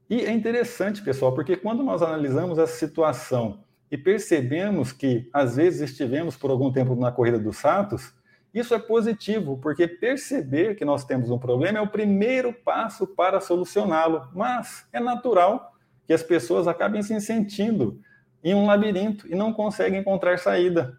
E 0.09 0.21
é 0.25 0.31
interessante, 0.31 1.03
pessoal, 1.03 1.35
porque 1.35 1.55
quando 1.55 1.83
nós 1.83 2.01
analisamos 2.01 2.57
essa 2.57 2.77
situação 2.77 3.63
e 3.91 3.95
percebemos 3.95 4.91
que 4.91 5.29
às 5.31 5.55
vezes 5.55 5.91
estivemos 5.91 6.35
por 6.35 6.49
algum 6.49 6.71
tempo 6.71 6.95
na 6.95 7.11
corrida 7.11 7.37
dos 7.37 7.61
ratos, 7.61 8.11
isso 8.53 8.73
é 8.73 8.79
positivo, 8.79 9.57
porque 9.57 9.87
perceber 9.87 10.75
que 10.75 10.83
nós 10.83 11.05
temos 11.05 11.29
um 11.29 11.37
problema 11.37 11.77
é 11.77 11.81
o 11.81 11.87
primeiro 11.87 12.51
passo 12.51 13.05
para 13.05 13.39
solucioná-lo. 13.39 14.27
Mas 14.33 14.87
é 14.91 14.99
natural 14.99 15.73
que 16.07 16.13
as 16.13 16.23
pessoas 16.23 16.67
acabem 16.67 17.03
se 17.03 17.19
sentindo 17.21 18.01
em 18.43 18.55
um 18.55 18.65
labirinto 18.65 19.27
e 19.27 19.35
não 19.35 19.53
conseguem 19.53 19.99
encontrar 19.99 20.39
saída. 20.39 20.97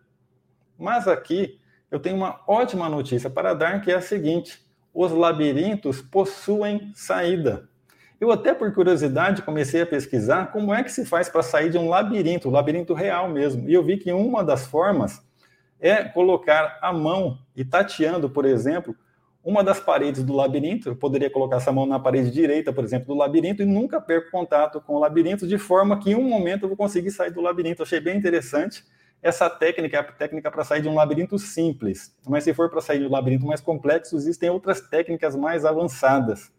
Mas 0.79 1.09
aqui 1.09 1.59
eu 1.91 1.99
tenho 1.99 2.17
uma 2.17 2.41
ótima 2.47 2.89
notícia 2.89 3.29
para 3.29 3.53
dar, 3.53 3.81
que 3.81 3.91
é 3.91 3.97
a 3.97 4.01
seguinte: 4.01 4.65
os 4.95 5.11
labirintos 5.11 6.01
possuem 6.01 6.93
saída. 6.95 7.69
Eu 8.21 8.31
até 8.31 8.55
por 8.55 8.73
curiosidade 8.73 9.43
comecei 9.43 9.81
a 9.81 9.87
pesquisar 9.87 10.53
como 10.53 10.75
é 10.75 10.85
que 10.85 10.93
se 10.93 11.07
faz 11.07 11.29
para 11.29 11.43
sair 11.43 11.71
de 11.71 11.79
um 11.79 11.89
labirinto, 11.89 12.49
um 12.49 12.53
labirinto 12.53 12.93
real 12.93 13.29
mesmo. 13.29 13.69
E 13.69 13.73
eu 13.73 13.83
vi 13.83 13.97
que 13.97 14.13
uma 14.13 14.45
das 14.45 14.67
formas 14.67 15.27
é 15.81 16.05
colocar 16.05 16.79
a 16.83 16.93
mão 16.93 17.39
e 17.57 17.65
tateando, 17.65 18.29
por 18.29 18.45
exemplo, 18.45 18.95
uma 19.43 19.65
das 19.65 19.81
paredes 19.81 20.23
do 20.23 20.35
labirinto. 20.35 20.91
Eu 20.91 20.97
poderia 20.97 21.31
colocar 21.31 21.57
essa 21.57 21.73
mão 21.73 21.87
na 21.87 21.99
parede 21.99 22.31
direita, 22.31 22.73
por 22.73 22.85
exemplo, 22.85 23.09
do 23.09 23.15
labirinto 23.15 23.63
e 23.63 23.67
nunca 23.67 24.01
perco 24.01 24.31
contato 24.31 24.81
com 24.81 24.95
o 24.95 24.99
labirinto, 24.99 25.47
de 25.47 25.59
forma 25.59 25.99
que 25.99 26.11
em 26.11 26.15
um 26.15 26.29
momento 26.29 26.65
eu 26.65 26.69
vou 26.69 26.77
conseguir 26.77 27.11
sair 27.11 27.31
do 27.31 27.41
labirinto. 27.41 27.81
Eu 27.81 27.87
achei 27.87 28.01
bem 28.01 28.17
interessante. 28.17 28.85
Essa 29.23 29.51
técnica 29.51 30.01
a 30.01 30.05
técnica 30.05 30.51
para 30.51 30.65
sair 30.65 30.81
de 30.81 30.89
um 30.89 30.95
labirinto 30.95 31.39
simples, 31.39 32.17
mas 32.27 32.45
se 32.45 32.55
for 32.55 32.71
para 32.71 32.81
sair 32.81 33.01
de 33.01 33.07
um 33.07 33.11
labirinto 33.11 33.45
mais 33.45 33.61
complexo, 33.61 34.17
existem 34.17 34.49
outras 34.49 34.81
técnicas 34.81 35.37
mais 35.37 35.67
avançadas. 35.67 36.51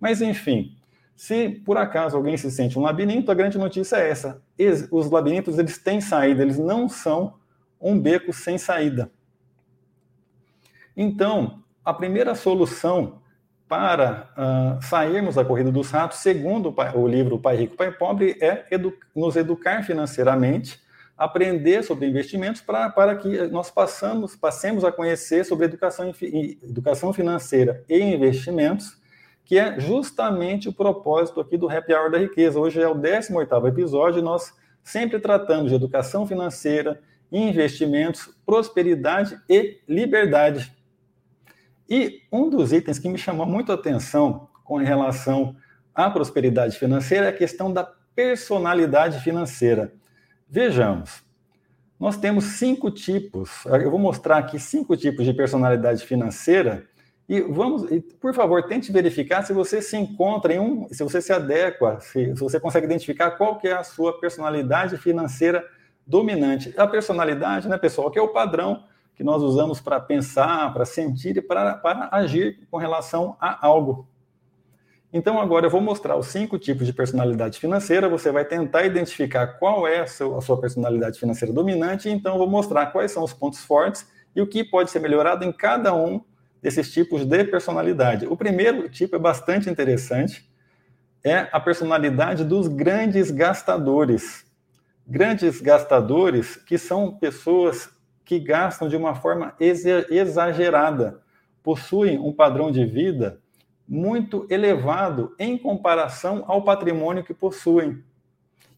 Mas 0.00 0.22
enfim, 0.22 0.74
se 1.14 1.50
por 1.50 1.76
acaso 1.76 2.16
alguém 2.16 2.34
se 2.38 2.50
sente 2.50 2.78
um 2.78 2.82
labirinto, 2.82 3.30
a 3.30 3.34
grande 3.34 3.58
notícia 3.58 3.96
é 3.96 4.08
essa: 4.08 4.42
os 4.90 5.10
labirintos 5.10 5.58
eles 5.58 5.76
têm 5.76 6.00
saída, 6.00 6.42
eles 6.42 6.58
não 6.58 6.88
são 6.88 7.34
um 7.80 7.98
beco 7.98 8.32
sem 8.32 8.58
saída. 8.58 9.10
Então, 10.96 11.62
a 11.84 11.92
primeira 11.92 12.34
solução 12.34 13.20
para 13.68 14.30
uh, 14.36 14.84
sairmos 14.84 15.34
da 15.34 15.44
corrida 15.44 15.70
dos 15.70 15.90
ratos, 15.90 16.18
segundo 16.18 16.74
o 16.94 17.06
livro 17.06 17.38
Pai 17.38 17.56
Rico, 17.56 17.76
Pai 17.76 17.92
Pobre, 17.92 18.36
é 18.40 18.66
edu 18.70 18.94
nos 19.14 19.36
educar 19.36 19.82
financeiramente, 19.84 20.80
aprender 21.16 21.82
sobre 21.82 22.06
investimentos 22.06 22.62
pra, 22.62 22.88
para 22.88 23.16
que 23.16 23.46
nós 23.48 23.70
passamos, 23.70 24.34
passemos 24.34 24.84
a 24.84 24.92
conhecer 24.92 25.44
sobre 25.44 25.66
educação, 25.66 26.12
educação 26.62 27.12
financeira 27.12 27.84
e 27.88 28.00
investimentos 28.00 28.98
que 29.48 29.58
é 29.58 29.80
justamente 29.80 30.68
o 30.68 30.72
propósito 30.74 31.40
aqui 31.40 31.56
do 31.56 31.70
Happy 31.70 31.94
Hour 31.94 32.10
da 32.10 32.18
Riqueza. 32.18 32.60
Hoje 32.60 32.82
é 32.82 32.86
o 32.86 32.94
18º 32.94 33.66
episódio 33.66 34.20
nós 34.20 34.52
sempre 34.84 35.18
tratamos 35.18 35.70
de 35.70 35.74
educação 35.74 36.26
financeira, 36.26 37.00
investimentos, 37.30 38.30
prosperidade 38.44 39.38
e 39.48 39.80
liberdade. 39.88 40.72
E 41.88 42.22
um 42.30 42.48
dos 42.50 42.72
itens 42.72 42.98
que 42.98 43.08
me 43.08 43.18
chamou 43.18 43.46
muito 43.46 43.72
a 43.72 43.74
atenção 43.74 44.48
com 44.64 44.76
relação 44.76 45.56
à 45.94 46.10
prosperidade 46.10 46.78
financeira 46.78 47.26
é 47.26 47.28
a 47.30 47.36
questão 47.36 47.72
da 47.72 47.84
personalidade 48.14 49.20
financeira. 49.20 49.92
Vejamos, 50.48 51.22
nós 51.98 52.16
temos 52.16 52.44
cinco 52.44 52.90
tipos, 52.90 53.64
eu 53.66 53.90
vou 53.90 53.98
mostrar 53.98 54.38
aqui 54.38 54.58
cinco 54.58 54.96
tipos 54.96 55.24
de 55.24 55.32
personalidade 55.32 56.04
financeira 56.04 56.86
e 57.28 57.40
vamos, 57.40 57.84
por 58.20 58.34
favor, 58.34 58.66
tente 58.66 58.90
verificar 58.90 59.42
se 59.42 59.52
você 59.52 59.82
se 59.82 59.96
encontra 59.96 60.54
em 60.54 60.58
um, 60.58 60.88
se 60.90 61.02
você 61.02 61.20
se 61.20 61.32
adequa, 61.32 62.00
se, 62.00 62.34
se 62.34 62.40
você 62.40 62.58
consegue 62.58 62.86
identificar 62.86 63.32
qual 63.32 63.58
que 63.58 63.68
é 63.68 63.72
a 63.72 63.82
sua 63.82 64.18
personalidade 64.18 64.96
financeira 64.96 65.64
dominante. 66.08 66.74
A 66.76 66.86
personalidade, 66.86 67.68
né, 67.68 67.76
pessoal, 67.76 68.10
que 68.10 68.18
é 68.18 68.22
o 68.22 68.28
padrão 68.28 68.82
que 69.14 69.22
nós 69.22 69.42
usamos 69.42 69.80
para 69.80 70.00
pensar, 70.00 70.72
para 70.72 70.84
sentir 70.84 71.36
e 71.36 71.42
para, 71.42 71.74
para 71.74 72.08
agir 72.10 72.66
com 72.70 72.78
relação 72.78 73.36
a 73.38 73.66
algo. 73.66 74.08
Então, 75.12 75.40
agora 75.40 75.66
eu 75.66 75.70
vou 75.70 75.80
mostrar 75.80 76.16
os 76.16 76.28
cinco 76.28 76.58
tipos 76.58 76.86
de 76.86 76.92
personalidade 76.92 77.58
financeira. 77.58 78.08
Você 78.08 78.30
vai 78.30 78.44
tentar 78.44 78.84
identificar 78.84 79.46
qual 79.58 79.86
é 79.86 80.00
a 80.00 80.06
sua, 80.06 80.38
a 80.38 80.40
sua 80.40 80.60
personalidade 80.60 81.18
financeira 81.18 81.52
dominante. 81.52 82.08
Então, 82.08 82.34
eu 82.34 82.38
vou 82.38 82.48
mostrar 82.48 82.86
quais 82.86 83.10
são 83.10 83.24
os 83.24 83.32
pontos 83.32 83.60
fortes 83.60 84.06
e 84.36 84.40
o 84.40 84.46
que 84.46 84.62
pode 84.62 84.90
ser 84.90 85.00
melhorado 85.00 85.44
em 85.44 85.52
cada 85.52 85.94
um 85.94 86.20
desses 86.62 86.92
tipos 86.92 87.24
de 87.24 87.44
personalidade. 87.44 88.26
O 88.26 88.36
primeiro 88.36 88.88
tipo 88.88 89.16
é 89.16 89.18
bastante 89.18 89.70
interessante, 89.70 90.48
é 91.24 91.48
a 91.50 91.58
personalidade 91.58 92.44
dos 92.44 92.68
grandes 92.68 93.30
gastadores. 93.30 94.47
Grandes 95.10 95.62
gastadores 95.62 96.56
que 96.56 96.76
são 96.76 97.16
pessoas 97.16 97.88
que 98.26 98.38
gastam 98.38 98.90
de 98.90 98.94
uma 98.94 99.14
forma 99.14 99.56
exagerada, 99.58 101.22
possuem 101.62 102.18
um 102.18 102.30
padrão 102.30 102.70
de 102.70 102.84
vida 102.84 103.40
muito 103.88 104.46
elevado 104.50 105.34
em 105.38 105.56
comparação 105.56 106.44
ao 106.46 106.62
patrimônio 106.62 107.24
que 107.24 107.32
possuem. 107.32 108.04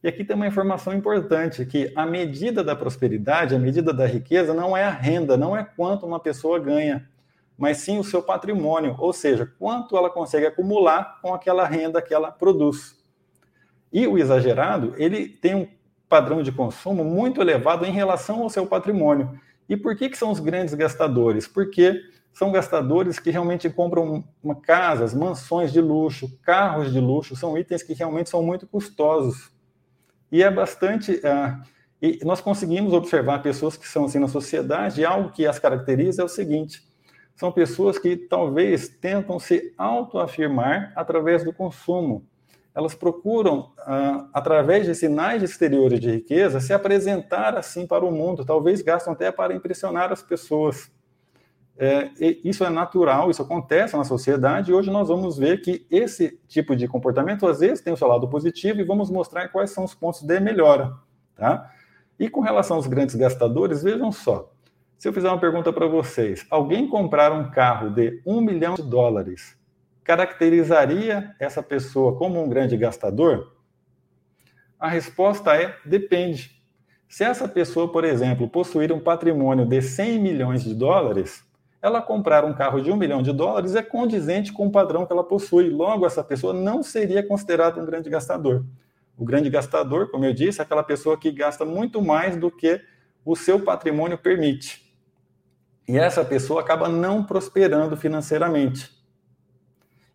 E 0.04 0.06
aqui 0.06 0.24
tem 0.24 0.36
uma 0.36 0.46
informação 0.46 0.94
importante, 0.94 1.66
que 1.66 1.92
a 1.96 2.06
medida 2.06 2.62
da 2.62 2.76
prosperidade, 2.76 3.56
a 3.56 3.58
medida 3.58 3.92
da 3.92 4.06
riqueza 4.06 4.54
não 4.54 4.76
é 4.76 4.84
a 4.84 4.90
renda, 4.90 5.36
não 5.36 5.56
é 5.56 5.64
quanto 5.64 6.06
uma 6.06 6.20
pessoa 6.20 6.60
ganha, 6.60 7.10
mas 7.58 7.78
sim 7.78 7.98
o 7.98 8.04
seu 8.04 8.22
patrimônio, 8.22 8.94
ou 9.00 9.12
seja, 9.12 9.52
quanto 9.58 9.96
ela 9.96 10.08
consegue 10.08 10.46
acumular 10.46 11.18
com 11.20 11.34
aquela 11.34 11.66
renda 11.66 12.00
que 12.00 12.14
ela 12.14 12.30
produz. 12.30 12.96
E 13.92 14.06
o 14.06 14.16
exagerado, 14.16 14.94
ele 14.96 15.26
tem 15.26 15.56
um 15.56 15.79
padrão 16.10 16.42
de 16.42 16.50
consumo 16.50 17.04
muito 17.04 17.40
elevado 17.40 17.86
em 17.86 17.92
relação 17.92 18.42
ao 18.42 18.50
seu 18.50 18.66
patrimônio. 18.66 19.40
E 19.68 19.76
por 19.76 19.96
que, 19.96 20.10
que 20.10 20.18
são 20.18 20.32
os 20.32 20.40
grandes 20.40 20.74
gastadores? 20.74 21.46
Porque 21.46 22.02
são 22.32 22.50
gastadores 22.50 23.20
que 23.20 23.30
realmente 23.30 23.70
compram 23.70 24.24
uma, 24.42 24.56
casas, 24.56 25.14
mansões 25.14 25.72
de 25.72 25.80
luxo, 25.80 26.36
carros 26.42 26.92
de 26.92 26.98
luxo, 26.98 27.36
são 27.36 27.56
itens 27.56 27.84
que 27.84 27.94
realmente 27.94 28.28
são 28.28 28.42
muito 28.42 28.66
custosos. 28.66 29.52
E 30.32 30.42
é 30.42 30.50
bastante. 30.50 31.12
Uh, 31.12 31.62
e 32.02 32.18
nós 32.24 32.40
conseguimos 32.40 32.92
observar 32.92 33.40
pessoas 33.40 33.76
que 33.76 33.86
são 33.86 34.06
assim 34.06 34.18
na 34.18 34.28
sociedade, 34.28 35.00
e 35.00 35.04
algo 35.04 35.30
que 35.30 35.46
as 35.46 35.60
caracteriza 35.60 36.22
é 36.22 36.24
o 36.24 36.28
seguinte: 36.28 36.82
são 37.36 37.52
pessoas 37.52 37.98
que 37.98 38.16
talvez 38.16 38.88
tentam 38.88 39.38
se 39.38 39.72
autoafirmar 39.78 40.92
através 40.96 41.44
do 41.44 41.52
consumo. 41.52 42.26
Elas 42.74 42.94
procuram, 42.94 43.72
ah, 43.78 44.28
através 44.32 44.86
de 44.86 44.94
sinais 44.94 45.42
exteriores 45.42 45.98
de 45.98 46.10
riqueza, 46.10 46.60
se 46.60 46.72
apresentar 46.72 47.56
assim 47.56 47.86
para 47.86 48.04
o 48.04 48.12
mundo. 48.12 48.44
Talvez 48.44 48.80
gastam 48.80 49.12
até 49.12 49.32
para 49.32 49.54
impressionar 49.54 50.12
as 50.12 50.22
pessoas. 50.22 50.90
É, 51.76 52.10
isso 52.44 52.62
é 52.62 52.68
natural, 52.68 53.30
isso 53.30 53.40
acontece 53.40 53.96
na 53.96 54.04
sociedade, 54.04 54.70
e 54.70 54.74
hoje 54.74 54.90
nós 54.90 55.08
vamos 55.08 55.38
ver 55.38 55.62
que 55.62 55.86
esse 55.90 56.38
tipo 56.46 56.76
de 56.76 56.86
comportamento, 56.86 57.46
às 57.46 57.60
vezes, 57.60 57.80
tem 57.80 57.90
o 57.90 57.96
seu 57.96 58.06
lado 58.06 58.28
positivo, 58.28 58.80
e 58.80 58.84
vamos 58.84 59.10
mostrar 59.10 59.48
quais 59.48 59.70
são 59.70 59.84
os 59.84 59.94
pontos 59.94 60.20
de 60.20 60.38
melhora. 60.40 60.92
Tá? 61.34 61.70
E 62.18 62.28
com 62.28 62.42
relação 62.42 62.76
aos 62.76 62.86
grandes 62.86 63.14
gastadores, 63.14 63.82
vejam 63.82 64.12
só. 64.12 64.52
Se 64.98 65.08
eu 65.08 65.12
fizer 65.14 65.28
uma 65.28 65.40
pergunta 65.40 65.72
para 65.72 65.86
vocês, 65.86 66.46
alguém 66.50 66.86
comprar 66.86 67.32
um 67.32 67.50
carro 67.50 67.88
de 67.88 68.20
um 68.26 68.42
milhão 68.42 68.74
de 68.74 68.82
dólares 68.82 69.58
caracterizaria 70.10 71.36
essa 71.38 71.62
pessoa 71.62 72.16
como 72.16 72.42
um 72.42 72.48
grande 72.48 72.76
gastador? 72.76 73.52
A 74.76 74.88
resposta 74.88 75.54
é 75.54 75.76
depende. 75.84 76.60
Se 77.08 77.22
essa 77.22 77.46
pessoa, 77.46 77.92
por 77.92 78.04
exemplo, 78.04 78.48
possuir 78.48 78.90
um 78.90 78.98
patrimônio 78.98 79.64
de 79.64 79.80
100 79.80 80.18
milhões 80.18 80.64
de 80.64 80.74
dólares, 80.74 81.44
ela 81.80 82.02
comprar 82.02 82.44
um 82.44 82.52
carro 82.52 82.80
de 82.80 82.90
um 82.90 82.96
milhão 82.96 83.22
de 83.22 83.32
dólares 83.32 83.76
é 83.76 83.84
condizente 83.84 84.52
com 84.52 84.66
o 84.66 84.72
padrão 84.72 85.06
que 85.06 85.12
ela 85.12 85.22
possui. 85.22 85.70
Logo, 85.70 86.04
essa 86.04 86.24
pessoa 86.24 86.52
não 86.52 86.82
seria 86.82 87.22
considerada 87.22 87.80
um 87.80 87.86
grande 87.86 88.10
gastador. 88.10 88.64
O 89.16 89.24
grande 89.24 89.48
gastador, 89.48 90.10
como 90.10 90.24
eu 90.24 90.34
disse, 90.34 90.60
é 90.60 90.64
aquela 90.64 90.82
pessoa 90.82 91.16
que 91.16 91.30
gasta 91.30 91.64
muito 91.64 92.02
mais 92.02 92.36
do 92.36 92.50
que 92.50 92.80
o 93.24 93.36
seu 93.36 93.60
patrimônio 93.60 94.18
permite. 94.18 94.92
E 95.86 95.96
essa 95.96 96.24
pessoa 96.24 96.62
acaba 96.62 96.88
não 96.88 97.22
prosperando 97.22 97.96
financeiramente. 97.96 98.99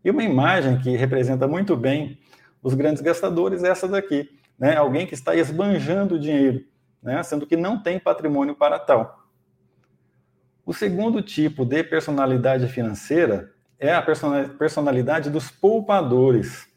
E 0.05 0.09
uma 0.09 0.23
imagem 0.23 0.77
que 0.77 0.95
representa 0.95 1.47
muito 1.47 1.75
bem 1.75 2.17
os 2.63 2.73
grandes 2.73 3.01
gastadores 3.01 3.63
é 3.63 3.69
essa 3.69 3.87
daqui, 3.87 4.29
né? 4.57 4.77
Alguém 4.77 5.05
que 5.05 5.13
está 5.13 5.35
esbanjando 5.35 6.17
dinheiro 6.17 6.63
né? 7.05 7.21
sendo 7.21 7.45
que 7.45 7.55
não 7.55 7.79
tem 7.79 7.99
patrimônio 7.99 8.55
para 8.55 8.79
tal. 8.79 9.27
O 10.65 10.73
segundo 10.73 11.21
tipo 11.21 11.63
de 11.63 11.83
personalidade 11.83 12.67
financeira 12.67 13.53
é 13.79 13.93
a 13.93 14.01
personalidade 14.57 15.29
dos 15.29 15.51
poupadores. 15.51 16.67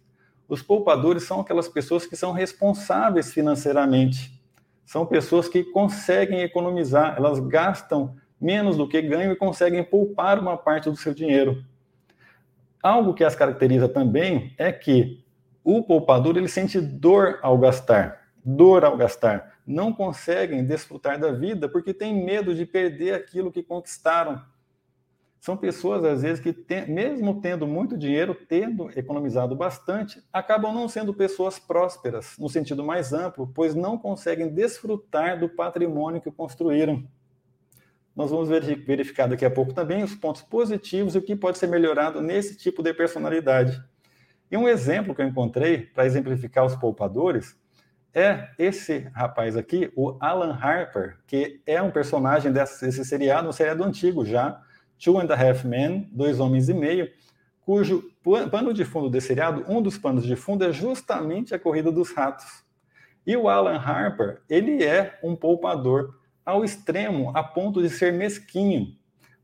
Os 0.46 0.60
poupadores 0.60 1.22
são 1.22 1.40
aquelas 1.40 1.66
pessoas 1.66 2.04
que 2.04 2.14
são 2.14 2.32
responsáveis 2.32 3.32
financeiramente. 3.32 4.38
São 4.84 5.06
pessoas 5.06 5.48
que 5.48 5.64
conseguem 5.64 6.42
economizar, 6.42 7.14
elas 7.16 7.40
gastam 7.40 8.14
menos 8.38 8.76
do 8.76 8.86
que 8.86 9.00
ganham 9.00 9.32
e 9.32 9.36
conseguem 9.36 9.82
poupar 9.82 10.38
uma 10.38 10.58
parte 10.58 10.90
do 10.90 10.96
seu 10.96 11.14
dinheiro. 11.14 11.64
Algo 12.82 13.14
que 13.14 13.24
as 13.24 13.34
caracteriza 13.34 13.88
também 13.88 14.54
é 14.58 14.70
que 14.72 15.24
o 15.64 15.82
poupador 15.82 16.36
ele 16.36 16.48
sente 16.48 16.80
dor 16.80 17.38
ao 17.42 17.58
gastar, 17.58 18.28
dor 18.44 18.84
ao 18.84 18.96
gastar 18.96 19.58
não 19.68 19.92
conseguem 19.92 20.64
desfrutar 20.64 21.20
da 21.20 21.30
vida 21.30 21.68
porque 21.68 21.92
têm 21.92 22.24
medo 22.24 22.54
de 22.54 22.64
perder 22.64 23.12
aquilo 23.12 23.52
que 23.52 23.62
conquistaram. 23.62 24.40
São 25.38 25.56
pessoas, 25.56 26.02
às 26.02 26.22
vezes, 26.22 26.40
que, 26.40 26.52
tem, 26.52 26.90
mesmo 26.90 27.40
tendo 27.40 27.66
muito 27.66 27.96
dinheiro, 27.96 28.34
tendo 28.34 28.90
economizado 28.98 29.54
bastante, 29.54 30.20
acabam 30.32 30.74
não 30.74 30.88
sendo 30.88 31.14
pessoas 31.14 31.58
prósperas, 31.58 32.34
no 32.38 32.48
sentido 32.48 32.82
mais 32.82 33.12
amplo, 33.12 33.46
pois 33.54 33.74
não 33.74 33.96
conseguem 33.96 34.48
desfrutar 34.48 35.38
do 35.38 35.48
patrimônio 35.48 36.20
que 36.20 36.30
construíram. 36.30 37.06
Nós 38.18 38.32
vamos 38.32 38.48
verificar 38.48 39.28
daqui 39.28 39.44
a 39.44 39.50
pouco 39.50 39.72
também 39.72 40.02
os 40.02 40.12
pontos 40.12 40.42
positivos 40.42 41.14
e 41.14 41.18
o 41.18 41.22
que 41.22 41.36
pode 41.36 41.56
ser 41.56 41.68
melhorado 41.68 42.20
nesse 42.20 42.56
tipo 42.56 42.82
de 42.82 42.92
personalidade. 42.92 43.80
E 44.50 44.56
um 44.56 44.68
exemplo 44.68 45.14
que 45.14 45.22
eu 45.22 45.26
encontrei 45.28 45.82
para 45.82 46.04
exemplificar 46.04 46.66
os 46.66 46.74
poupadores 46.74 47.56
é 48.12 48.48
esse 48.58 49.06
rapaz 49.14 49.56
aqui, 49.56 49.92
o 49.94 50.16
Alan 50.18 50.58
Harper, 50.60 51.18
que 51.28 51.62
é 51.64 51.80
um 51.80 51.92
personagem 51.92 52.50
desse 52.50 53.04
seriado, 53.04 53.48
um 53.48 53.52
seriado 53.52 53.84
antigo 53.84 54.24
já, 54.24 54.60
Two 54.98 55.20
and 55.20 55.32
a 55.32 55.40
Half 55.40 55.64
Men, 55.64 56.08
Dois 56.10 56.40
Homens 56.40 56.68
e 56.68 56.74
Meio, 56.74 57.08
cujo 57.60 58.02
pano 58.50 58.74
de 58.74 58.84
fundo 58.84 59.08
desse 59.08 59.28
seriado, 59.28 59.64
um 59.68 59.80
dos 59.80 59.96
panos 59.96 60.26
de 60.26 60.34
fundo 60.34 60.64
é 60.64 60.72
justamente 60.72 61.54
a 61.54 61.58
corrida 61.58 61.92
dos 61.92 62.10
ratos. 62.10 62.64
E 63.24 63.36
o 63.36 63.48
Alan 63.48 63.78
Harper, 63.78 64.42
ele 64.50 64.82
é 64.82 65.20
um 65.22 65.36
poupador 65.36 66.17
ao 66.48 66.64
extremo, 66.64 67.30
a 67.34 67.42
ponto 67.42 67.82
de 67.82 67.90
ser 67.90 68.10
mesquinho. 68.10 68.96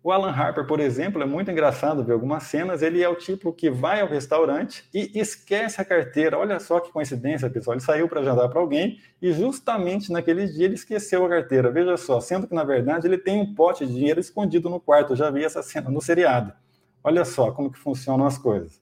O 0.02 0.11
Alan 0.11 0.30
Harper, 0.30 0.66
por 0.66 0.80
exemplo, 0.80 1.23
é 1.23 1.26
muito 1.26 1.50
engraçado 1.50 2.02
ver 2.02 2.14
algumas 2.14 2.44
cenas. 2.44 2.80
Ele 2.80 3.02
é 3.02 3.08
o 3.08 3.14
tipo 3.14 3.52
que 3.52 3.68
vai 3.68 4.00
ao 4.00 4.08
restaurante 4.08 4.88
e 4.92 5.11
esquece 5.14 5.78
a 5.82 5.84
carteira. 5.84 6.38
Olha 6.38 6.58
só 6.58 6.80
que 6.80 6.90
coincidência, 6.90 7.50
pessoal. 7.50 7.75
Ele 7.75 7.84
saiu 7.84 8.08
para 8.08 8.23
jantar 8.23 8.49
para 8.49 8.58
alguém 8.58 8.99
e 9.20 9.32
justamente 9.32 10.11
naquele 10.11 10.46
dia 10.46 10.64
ele 10.64 10.76
esqueceu 10.76 11.26
a 11.26 11.28
carteira. 11.28 11.70
Veja 11.70 11.94
só, 11.99 12.23
sendo 12.23 12.46
que 12.46 12.54
na 12.54 12.64
verdade 12.64 13.06
ele 13.06 13.18
tem 13.18 13.38
um 13.38 13.54
pote 13.54 13.84
de 13.87 13.92
dinheiro 13.92 14.18
escondido 14.18 14.70
no 14.70 14.80
quarto. 14.80 15.12
Eu 15.12 15.16
já 15.16 15.30
vi 15.30 15.44
essa 15.44 15.62
cena 15.62 15.90
no 15.90 16.00
seriado. 16.00 16.54
Olha 17.02 17.26
só 17.26 17.52
como 17.52 17.70
que 17.70 17.78
funcionam 17.78 18.25
as 18.25 18.38
coisas. 18.38 18.80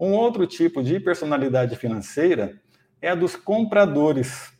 Um 0.00 0.12
outro 0.14 0.46
tipo 0.46 0.82
de 0.82 0.98
personalidade 0.98 1.76
financeira 1.76 2.58
é 3.02 3.10
a 3.10 3.14
dos 3.14 3.36
compradores. 3.36 4.55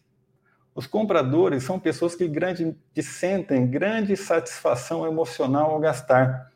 Os 0.76 0.87
compradores 0.87 1.64
são 1.64 1.80
pessoas 1.80 2.14
que, 2.14 2.28
grande, 2.28 2.76
que 2.93 3.02
sentem 3.02 3.67
grande 3.67 4.15
satisfação 4.15 5.06
emocional 5.06 5.71
ao 5.71 5.80
gastar. 5.80 6.52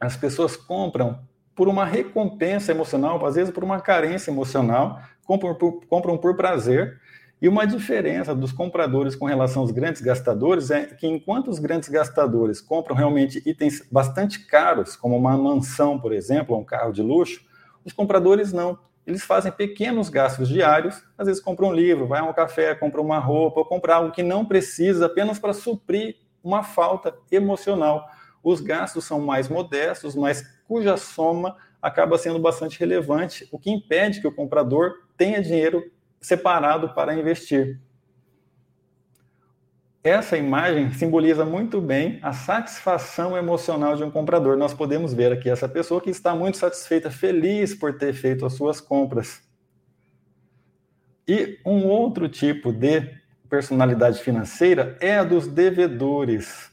As 0.00 0.16
pessoas 0.16 0.56
compram 0.56 1.20
por 1.54 1.68
uma 1.68 1.84
recompensa 1.84 2.72
emocional, 2.72 3.24
às 3.26 3.34
vezes 3.34 3.52
por 3.52 3.62
uma 3.62 3.78
carência 3.78 4.30
emocional, 4.30 5.02
compram 5.22 5.54
por, 5.54 5.84
compram 5.84 6.16
por 6.16 6.34
prazer. 6.34 6.98
E 7.40 7.46
uma 7.46 7.66
diferença 7.66 8.34
dos 8.34 8.52
compradores 8.52 9.14
com 9.14 9.26
relação 9.26 9.60
aos 9.60 9.70
grandes 9.70 10.00
gastadores 10.00 10.70
é 10.70 10.86
que, 10.86 11.06
enquanto 11.06 11.48
os 11.48 11.58
grandes 11.58 11.90
gastadores 11.90 12.62
compram 12.62 12.96
realmente 12.96 13.42
itens 13.44 13.86
bastante 13.92 14.46
caros, 14.46 14.96
como 14.96 15.14
uma 15.14 15.36
mansão, 15.36 16.00
por 16.00 16.14
exemplo, 16.14 16.54
ou 16.54 16.62
um 16.62 16.64
carro 16.64 16.90
de 16.90 17.02
luxo, 17.02 17.44
os 17.84 17.92
compradores 17.92 18.50
não 18.50 18.78
eles 19.06 19.24
fazem 19.24 19.52
pequenos 19.52 20.08
gastos 20.08 20.48
diários, 20.48 21.02
às 21.16 21.28
vezes 21.28 21.40
compram 21.40 21.68
um 21.68 21.72
livro, 21.72 22.06
vai 22.06 22.20
a 22.20 22.24
um 22.24 22.32
café, 22.32 22.74
compra 22.74 23.00
uma 23.00 23.18
roupa, 23.18 23.60
ou 23.60 23.66
compra 23.66 23.94
algo 23.94 24.10
que 24.10 24.22
não 24.22 24.44
precisa 24.44 25.06
apenas 25.06 25.38
para 25.38 25.52
suprir 25.52 26.16
uma 26.42 26.62
falta 26.62 27.16
emocional. 27.30 28.04
Os 28.42 28.60
gastos 28.60 29.04
são 29.04 29.20
mais 29.20 29.48
modestos, 29.48 30.16
mas 30.16 30.42
cuja 30.66 30.96
soma 30.96 31.56
acaba 31.80 32.18
sendo 32.18 32.38
bastante 32.40 32.80
relevante, 32.80 33.48
o 33.52 33.58
que 33.58 33.70
impede 33.70 34.20
que 34.20 34.26
o 34.26 34.34
comprador 34.34 34.94
tenha 35.16 35.40
dinheiro 35.40 35.82
separado 36.20 36.92
para 36.92 37.14
investir. 37.14 37.80
Essa 40.06 40.36
imagem 40.36 40.92
simboliza 40.92 41.44
muito 41.44 41.80
bem 41.80 42.20
a 42.22 42.32
satisfação 42.32 43.36
emocional 43.36 43.96
de 43.96 44.04
um 44.04 44.10
comprador. 44.10 44.56
Nós 44.56 44.72
podemos 44.72 45.12
ver 45.12 45.32
aqui 45.32 45.50
essa 45.50 45.68
pessoa 45.68 46.00
que 46.00 46.10
está 46.10 46.32
muito 46.32 46.58
satisfeita, 46.58 47.10
feliz 47.10 47.74
por 47.74 47.98
ter 47.98 48.12
feito 48.12 48.46
as 48.46 48.52
suas 48.52 48.80
compras. 48.80 49.42
E 51.26 51.58
um 51.66 51.86
outro 51.86 52.28
tipo 52.28 52.72
de 52.72 53.16
personalidade 53.50 54.20
financeira 54.20 54.96
é 55.00 55.16
a 55.18 55.24
dos 55.24 55.48
devedores. 55.48 56.70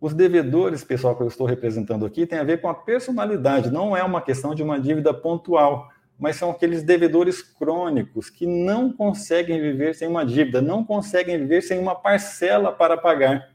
Os 0.00 0.12
devedores, 0.12 0.82
pessoal, 0.82 1.14
que 1.14 1.22
eu 1.22 1.28
estou 1.28 1.46
representando 1.46 2.04
aqui, 2.04 2.26
tem 2.26 2.40
a 2.40 2.44
ver 2.44 2.60
com 2.60 2.68
a 2.68 2.74
personalidade, 2.74 3.70
não 3.70 3.96
é 3.96 4.02
uma 4.02 4.20
questão 4.20 4.56
de 4.56 4.64
uma 4.64 4.80
dívida 4.80 5.14
pontual 5.14 5.88
mas 6.18 6.36
são 6.36 6.50
aqueles 6.50 6.82
devedores 6.82 7.42
crônicos 7.42 8.30
que 8.30 8.46
não 8.46 8.92
conseguem 8.92 9.60
viver 9.60 9.94
sem 9.94 10.08
uma 10.08 10.24
dívida, 10.24 10.62
não 10.62 10.84
conseguem 10.84 11.38
viver 11.38 11.62
sem 11.62 11.78
uma 11.78 11.94
parcela 11.94 12.72
para 12.72 12.96
pagar. 12.96 13.50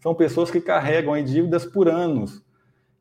São 0.00 0.14
pessoas 0.14 0.50
que 0.50 0.60
carregam 0.60 1.16
em 1.16 1.24
dívidas 1.24 1.66
por 1.66 1.88
anos. 1.88 2.42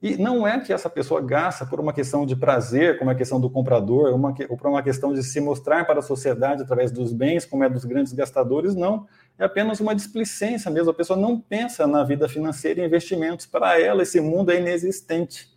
E 0.02 0.16
não 0.16 0.48
é 0.48 0.60
que 0.62 0.72
essa 0.72 0.90
pessoa 0.90 1.22
gasta 1.22 1.66
por 1.66 1.80
uma 1.80 1.92
questão 1.92 2.26
de 2.26 2.34
prazer, 2.34 2.98
como 2.98 3.12
é 3.12 3.14
a 3.14 3.18
questão 3.18 3.40
do 3.40 3.50
comprador, 3.50 4.14
uma, 4.14 4.34
ou 4.48 4.56
por 4.56 4.70
uma 4.70 4.82
questão 4.82 5.14
de 5.14 5.22
se 5.22 5.42
mostrar 5.42 5.86
para 5.86 6.00
a 6.00 6.02
sociedade 6.02 6.62
através 6.62 6.90
dos 6.90 7.12
bens, 7.12 7.46
como 7.46 7.66
é 7.66 7.70
dos 7.70 7.84
grandes 7.84 8.14
gastadores, 8.14 8.76
não. 8.76 9.06
É 9.38 9.44
apenas 9.44 9.82
uma 9.82 9.94
displicência 9.94 10.72
mesmo. 10.72 10.92
A 10.92 10.94
pessoa 10.94 11.20
não 11.20 11.40
pensa 11.40 11.86
na 11.86 12.04
vida 12.04 12.30
financeira 12.30 12.82
e 12.82 12.86
investimentos. 12.86 13.46
Para 13.46 13.80
ela, 13.80 14.04
esse 14.04 14.22
mundo 14.22 14.52
é 14.52 14.60
inexistente. 14.60 15.50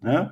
Né? 0.00 0.30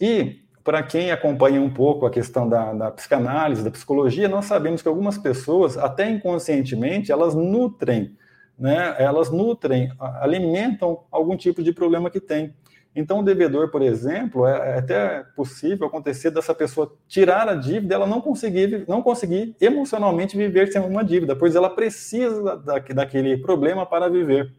E 0.00 0.43
para 0.64 0.82
quem 0.82 1.10
acompanha 1.10 1.60
um 1.60 1.68
pouco 1.68 2.06
a 2.06 2.10
questão 2.10 2.48
da, 2.48 2.72
da, 2.72 2.90
psicanálise, 2.90 3.62
da 3.62 3.70
psicologia, 3.70 4.28
nós 4.28 4.46
sabemos 4.46 4.80
que 4.80 4.88
algumas 4.88 5.18
pessoas, 5.18 5.76
até 5.76 6.10
inconscientemente, 6.10 7.12
elas 7.12 7.34
nutrem, 7.34 8.16
né? 8.58 8.96
Elas 8.98 9.30
nutrem, 9.30 9.92
alimentam 9.98 11.04
algum 11.10 11.36
tipo 11.36 11.62
de 11.62 11.70
problema 11.70 12.10
que 12.10 12.18
tem. 12.18 12.54
Então, 12.96 13.20
o 13.20 13.22
devedor, 13.22 13.70
por 13.70 13.82
exemplo, 13.82 14.46
é, 14.46 14.76
é 14.76 14.78
até 14.78 15.24
possível 15.36 15.86
acontecer 15.86 16.30
dessa 16.30 16.54
pessoa 16.54 16.96
tirar 17.08 17.46
a 17.48 17.54
dívida, 17.54 17.96
ela 17.96 18.06
não 18.06 18.20
conseguir, 18.20 18.84
não 18.88 19.02
conseguir 19.02 19.54
emocionalmente 19.60 20.36
viver 20.36 20.72
sem 20.72 20.80
uma 20.80 21.04
dívida, 21.04 21.36
pois 21.36 21.54
ela 21.56 21.68
precisa 21.68 22.56
da, 22.56 22.78
daquele 22.78 23.36
problema 23.36 23.84
para 23.84 24.08
viver. 24.08 24.50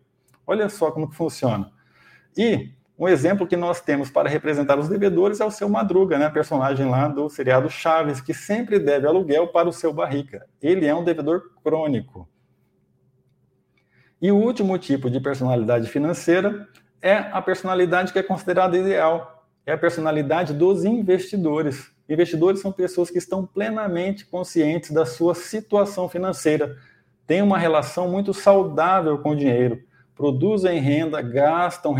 Olha 0.45 0.69
só 0.69 0.91
como 0.91 1.09
que 1.09 1.15
funciona. 1.15 1.71
E 2.37 2.74
um 2.97 3.09
exemplo 3.09 3.45
que 3.45 3.57
nós 3.57 3.81
temos 3.81 4.09
para 4.09 4.29
representar 4.29 4.79
os 4.79 4.87
devedores 4.87 5.41
é 5.41 5.45
o 5.45 5.51
seu 5.51 5.67
Madruga, 5.67 6.17
né, 6.17 6.29
personagem 6.29 6.89
lá 6.89 7.09
do 7.09 7.29
seriado 7.29 7.69
Chaves, 7.69 8.21
que 8.21 8.33
sempre 8.33 8.79
deve 8.79 9.05
aluguel 9.05 9.47
para 9.47 9.67
o 9.67 9.73
seu 9.73 9.91
barrica. 9.93 10.45
Ele 10.61 10.85
é 10.85 10.95
um 10.95 11.03
devedor 11.03 11.51
crônico. 11.61 12.27
E 14.21 14.31
o 14.31 14.37
último 14.37 14.77
tipo 14.77 15.09
de 15.09 15.19
personalidade 15.19 15.89
financeira 15.89 16.67
é 17.01 17.17
a 17.17 17.41
personalidade 17.41 18.13
que 18.13 18.19
é 18.19 18.23
considerada 18.23 18.77
ideal. 18.77 19.45
É 19.65 19.73
a 19.73 19.77
personalidade 19.77 20.53
dos 20.53 20.85
investidores. 20.85 21.91
Investidores 22.07 22.61
são 22.61 22.71
pessoas 22.71 23.09
que 23.09 23.17
estão 23.17 23.45
plenamente 23.45 24.25
conscientes 24.25 24.91
da 24.91 25.05
sua 25.05 25.35
situação 25.35 26.07
financeira, 26.07 26.77
têm 27.27 27.41
uma 27.41 27.57
relação 27.57 28.07
muito 28.09 28.33
saudável 28.33 29.17
com 29.17 29.31
o 29.31 29.35
dinheiro, 29.35 29.83
produzem 30.15 30.79
renda, 30.79 31.21
gastam, 31.21 31.93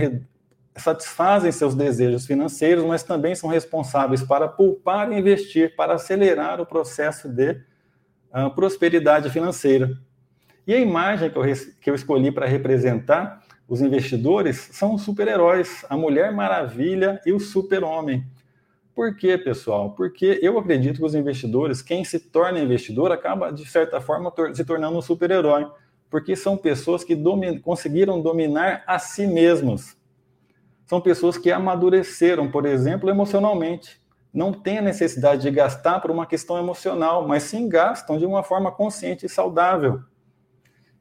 satisfazem 0.76 1.52
seus 1.52 1.74
desejos 1.74 2.26
financeiros, 2.26 2.84
mas 2.84 3.04
também 3.04 3.34
são 3.34 3.50
responsáveis 3.50 4.22
para 4.22 4.48
poupar 4.48 5.12
e 5.12 5.18
investir 5.18 5.76
para 5.76 5.94
acelerar 5.94 6.60
o 6.60 6.66
processo 6.66 7.30
de 7.30 7.52
uh, 8.34 8.54
prosperidade 8.54 9.30
financeira. 9.30 9.92
E 10.68 10.74
a 10.74 10.80
imagem 10.80 11.30
que 11.30 11.38
eu, 11.38 11.44
que 11.82 11.90
eu 11.90 11.96
escolhi 11.96 12.32
para 12.32 12.46
representar 12.46 13.42
os 13.68 13.82
investidores 13.82 14.70
são 14.74 14.94
os 14.94 15.02
super-heróis, 15.02 15.86
a 15.90 15.98
Mulher 15.98 16.32
Maravilha 16.32 17.20
e 17.26 17.32
o 17.32 17.40
Super-Homem. 17.40 18.24
Por 18.94 19.16
quê, 19.18 19.38
pessoal? 19.38 19.92
Porque 19.92 20.40
eu 20.42 20.58
acredito 20.58 21.00
que 21.00 21.06
os 21.06 21.16
investidores, 21.16 21.82
quem 21.82 22.04
se 22.06 22.20
torna 22.20 22.60
investidor, 22.60 23.12
acaba, 23.12 23.52
de 23.52 23.66
certa 23.66 24.00
forma, 24.00 24.32
se 24.54 24.64
tornando 24.64 24.98
um 24.98 25.02
super-herói. 25.02 25.68
Porque 26.10 26.36
são 26.36 26.56
pessoas 26.56 27.04
que 27.04 27.18
conseguiram 27.62 28.22
dominar 28.22 28.84
a 28.88 28.98
si 28.98 29.28
mesmos. 29.28 29.98
São 30.86 31.02
pessoas 31.02 31.38
que 31.38 31.52
amadureceram, 31.52 32.50
por 32.50 32.66
exemplo, 32.66 33.10
emocionalmente. 33.10 34.00
Não 34.34 34.52
têm 34.52 34.80
a 34.80 34.82
necessidade 34.82 35.42
de 35.42 35.52
gastar 35.52 36.00
por 36.00 36.12
uma 36.12 36.26
questão 36.26 36.58
emocional, 36.58 37.28
mas 37.28 37.44
sim 37.44 37.68
gastam 37.68 38.18
de 38.18 38.26
uma 38.26 38.44
forma 38.44 38.72
consciente 38.72 39.26
e 39.26 39.30
saudável. 39.30 40.02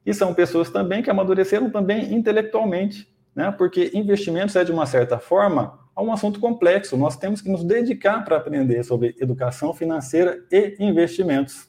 E 0.06 0.14
são 0.14 0.32
pessoas 0.32 0.70
também 0.70 1.02
que 1.02 1.10
amadureceram 1.10 1.70
também 1.70 2.14
intelectualmente, 2.14 3.12
né? 3.34 3.50
porque 3.50 3.90
investimentos 3.94 4.54
é, 4.56 4.64
de 4.64 4.72
uma 4.72 4.86
certa 4.86 5.18
forma, 5.18 5.78
um 5.96 6.12
assunto 6.12 6.40
complexo. 6.40 6.96
Nós 6.96 7.16
temos 7.16 7.40
que 7.40 7.50
nos 7.50 7.64
dedicar 7.64 8.24
para 8.24 8.36
aprender 8.36 8.82
sobre 8.84 9.14
educação 9.20 9.72
financeira 9.72 10.42
e 10.50 10.76
investimentos. 10.78 11.68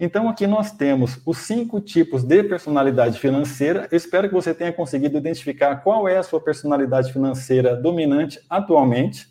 Então, 0.00 0.28
aqui 0.28 0.46
nós 0.46 0.70
temos 0.70 1.20
os 1.26 1.38
cinco 1.38 1.80
tipos 1.80 2.22
de 2.22 2.44
personalidade 2.44 3.18
financeira. 3.18 3.88
Eu 3.90 3.96
espero 3.96 4.28
que 4.28 4.34
você 4.34 4.54
tenha 4.54 4.72
conseguido 4.72 5.18
identificar 5.18 5.76
qual 5.76 6.08
é 6.08 6.16
a 6.18 6.22
sua 6.22 6.40
personalidade 6.40 7.12
financeira 7.12 7.74
dominante 7.74 8.40
atualmente. 8.48 9.28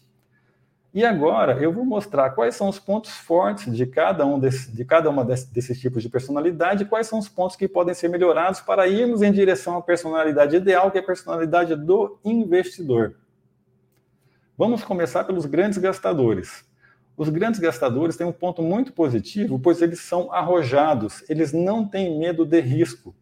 E 0.93 1.05
agora 1.05 1.53
eu 1.61 1.71
vou 1.71 1.85
mostrar 1.85 2.31
quais 2.31 2.55
são 2.55 2.67
os 2.67 2.79
pontos 2.79 3.11
fortes 3.11 3.73
de 3.73 3.85
cada 3.85 4.25
um 4.25 4.37
desse, 4.37 4.69
de 4.69 4.83
cada 4.83 5.09
uma 5.09 5.23
desse, 5.23 5.53
desses 5.53 5.79
tipos 5.79 6.03
de 6.03 6.09
personalidade, 6.09 6.85
quais 6.85 7.07
são 7.07 7.19
os 7.19 7.29
pontos 7.29 7.55
que 7.55 7.67
podem 7.67 7.93
ser 7.93 8.09
melhorados 8.09 8.59
para 8.59 8.87
irmos 8.87 9.21
em 9.21 9.31
direção 9.31 9.77
à 9.77 9.81
personalidade 9.81 10.55
ideal, 10.55 10.91
que 10.91 10.97
é 10.97 11.01
a 11.01 11.05
personalidade 11.05 11.75
do 11.75 12.19
investidor. 12.25 13.15
Vamos 14.57 14.83
começar 14.83 15.23
pelos 15.23 15.45
grandes 15.45 15.77
gastadores. 15.77 16.66
Os 17.17 17.29
grandes 17.29 17.59
gastadores 17.59 18.15
têm 18.15 18.27
um 18.27 18.31
ponto 18.31 18.61
muito 18.61 18.93
positivo, 18.93 19.57
pois 19.57 19.81
eles 19.81 19.99
são 20.01 20.31
arrojados, 20.31 21.27
eles 21.27 21.51
não 21.51 21.83
têm 21.83 22.19
medo 22.19 22.45
de 22.45 22.61
risco. 22.61 23.15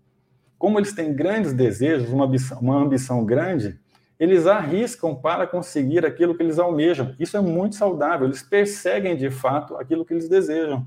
Como 0.60 0.78
eles 0.78 0.92
têm 0.92 1.14
grandes 1.14 1.54
desejos, 1.54 2.10
uma 2.10 2.26
ambição, 2.26 2.60
uma 2.60 2.76
ambição 2.76 3.24
grande, 3.24 3.80
eles 4.20 4.48
arriscam 4.48 5.16
para 5.16 5.48
conseguir 5.48 6.06
aquilo 6.06 6.36
que 6.36 6.44
eles 6.44 6.60
almejam. 6.60 7.16
Isso 7.18 7.38
é 7.38 7.42
muito 7.42 7.76
saudável, 7.76 8.28
eles 8.28 8.44
perseguem 8.44 9.16
de 9.16 9.30
fato 9.30 9.78
aquilo 9.78 10.04
que 10.04 10.14
eles 10.14 10.28
desejam. 10.28 10.86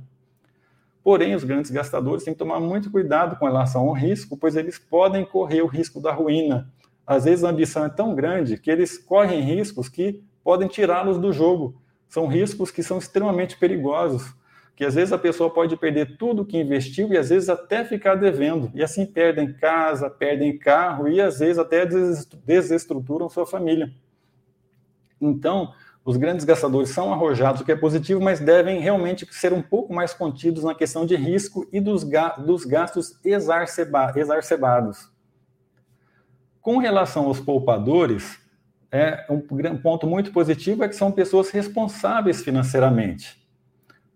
Porém, 1.03 1.35
os 1.35 1.45
grandes 1.45 1.71
gastadores 1.71 2.25
têm 2.25 2.35
que 2.35 2.39
tomar 2.39 2.61
muito 2.61 2.91
cuidado 2.91 3.37
com 3.37 3.47
relação 3.47 3.89
ao 3.89 3.95
risco, 3.95 4.37
pois 4.37 4.55
eles 4.55 4.79
podem 4.79 5.25
correr 5.25 5.63
o 5.63 5.67
risco 5.67 5.99
da 5.99 6.13
ruína. 6.13 6.71
Às 7.07 7.25
vezes 7.25 7.43
a 7.43 7.49
ambição 7.49 7.87
é 7.87 7.89
tão 7.89 8.15
grande 8.15 8.59
que 8.59 8.71
eles 8.71 8.99
correm 8.99 9.41
riscos 9.41 9.89
que 9.89 10.23
podem 10.45 10.69
tirá-los 10.69 11.17
do 11.17 11.33
jogo. 11.33 11.81
São 12.09 12.27
riscos 12.27 12.71
que 12.71 12.83
são 12.83 12.99
extremamente 12.99 13.57
perigosos 13.57 14.35
que 14.79 14.85
às 14.85 14.95
vezes 14.95 15.13
a 15.13 15.19
pessoa 15.19 15.53
pode 15.53 15.77
perder 15.77 16.17
tudo 16.17 16.45
que 16.45 16.57
investiu 16.57 17.13
e 17.13 17.19
às 17.19 17.31
vezes 17.31 17.49
até 17.49 17.85
ficar 17.85 18.15
devendo. 18.15 18.71
E 18.73 18.81
assim 18.81 19.05
perdem 19.05 19.53
casa, 19.53 20.09
perdem 20.09 20.57
carro 20.57 21.09
e 21.09 21.21
às 21.21 21.41
vezes 21.41 21.59
até 21.59 21.85
desestruturam 22.45 23.29
sua 23.29 23.45
família. 23.45 23.93
Então, 25.21 25.75
os 26.05 26.17
grandes 26.17 26.45
gastadores 26.45 26.91
são 26.91 27.13
arrojados, 27.13 27.61
o 27.61 27.65
que 27.65 27.73
é 27.73 27.77
positivo, 27.77 28.21
mas 28.21 28.39
devem 28.39 28.79
realmente 28.79 29.27
ser 29.35 29.53
um 29.53 29.61
pouco 29.61 29.93
mais 29.93 30.15
contidos 30.15 30.63
na 30.63 30.77
questão 30.77 31.05
de 31.05 31.17
risco 31.17 31.69
e 31.73 31.81
dos, 31.81 32.05
dos 32.47 32.65
gastos 32.65 33.19
exacerbados. 33.25 35.11
Com 36.61 36.79
relação 36.79 37.25
aos 37.25 37.41
poupadores, 37.41 38.39
é 38.91 39.27
um 39.31 39.77
ponto 39.79 40.07
muito 40.07 40.33
positivo 40.33 40.83
é 40.83 40.89
que 40.89 40.97
são 40.97 41.13
pessoas 41.13 41.51
responsáveis 41.51 42.43
financeiramente. 42.43 43.37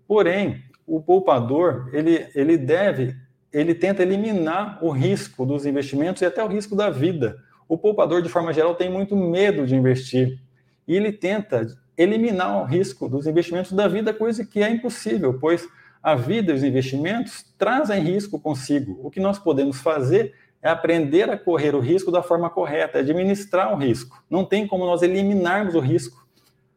Porém, 0.07 0.63
o 0.87 1.01
poupador, 1.01 1.91
ele, 1.93 2.27
ele 2.35 2.57
deve, 2.57 3.15
ele 3.53 3.75
tenta 3.75 4.03
eliminar 4.03 4.83
o 4.83 4.91
risco 4.91 5.45
dos 5.45 5.67
investimentos 5.67 6.23
e 6.23 6.27
até 6.27 6.43
o 6.43 6.49
risco 6.49 6.75
da 6.75 6.91
vida. 6.91 7.37
O 7.69 7.79
poupador, 7.79 8.23
de 8.23 8.29
forma 8.29 8.53
geral, 8.53 8.75
tem 8.75 8.91
muito 8.91 9.17
medo 9.17 9.67
de 9.67 9.75
investir. 9.75 10.39
E 10.87 10.97
ele 10.97 11.13
tenta 11.13 11.67
eliminar 11.97 12.63
o 12.63 12.65
risco 12.65 13.09
dos 13.09 13.27
investimentos 13.27 13.73
da 13.73 13.87
vida, 13.87 14.13
coisa 14.13 14.45
que 14.45 14.63
é 14.63 14.71
impossível, 14.71 15.39
pois 15.39 15.67
a 16.03 16.15
vida 16.15 16.51
e 16.51 16.55
os 16.55 16.65
investimentos 16.65 17.45
trazem 17.57 18.03
risco 18.03 18.41
consigo. 18.41 18.99
O 19.03 19.11
que 19.11 19.21
nós 19.21 19.39
podemos 19.39 19.81
fazer 19.81 20.35
é 20.63 20.69
aprender 20.69 21.29
a 21.29 21.37
correr 21.37 21.75
o 21.75 21.81
risco 21.81 22.11
da 22.11 22.23
forma 22.23 22.49
correta, 22.49 23.01
administrar 23.01 23.75
o 23.75 23.77
risco. 23.77 24.23
Não 24.31 24.45
tem 24.45 24.67
como 24.67 24.87
nós 24.87 25.03
eliminarmos 25.03 25.75
o 25.75 25.81
risco 25.81 26.23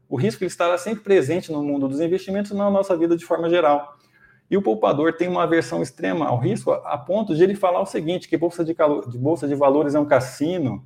o 0.09 0.17
risco 0.17 0.43
ele 0.43 0.49
estará 0.49 0.77
sempre 0.77 1.03
presente 1.03 1.51
no 1.51 1.63
mundo 1.63 1.87
dos 1.87 1.99
investimentos 1.99 2.51
na 2.51 2.69
nossa 2.69 2.95
vida 2.95 3.17
de 3.17 3.25
forma 3.25 3.49
geral. 3.49 3.95
E 4.49 4.55
o 4.55 4.61
poupador 4.61 5.13
tem 5.13 5.27
uma 5.27 5.43
aversão 5.43 5.81
extrema 5.81 6.27
ao 6.27 6.37
risco 6.37 6.71
a 6.71 6.97
ponto 6.97 7.35
de 7.35 7.43
ele 7.43 7.55
falar 7.55 7.81
o 7.81 7.85
seguinte, 7.85 8.29
que 8.29 8.37
bolsa 8.37 8.63
de, 8.63 8.75
de 9.07 9.17
bolsa 9.17 9.47
de 9.47 9.55
valores 9.55 9.95
é 9.95 9.99
um 9.99 10.05
cassino. 10.05 10.85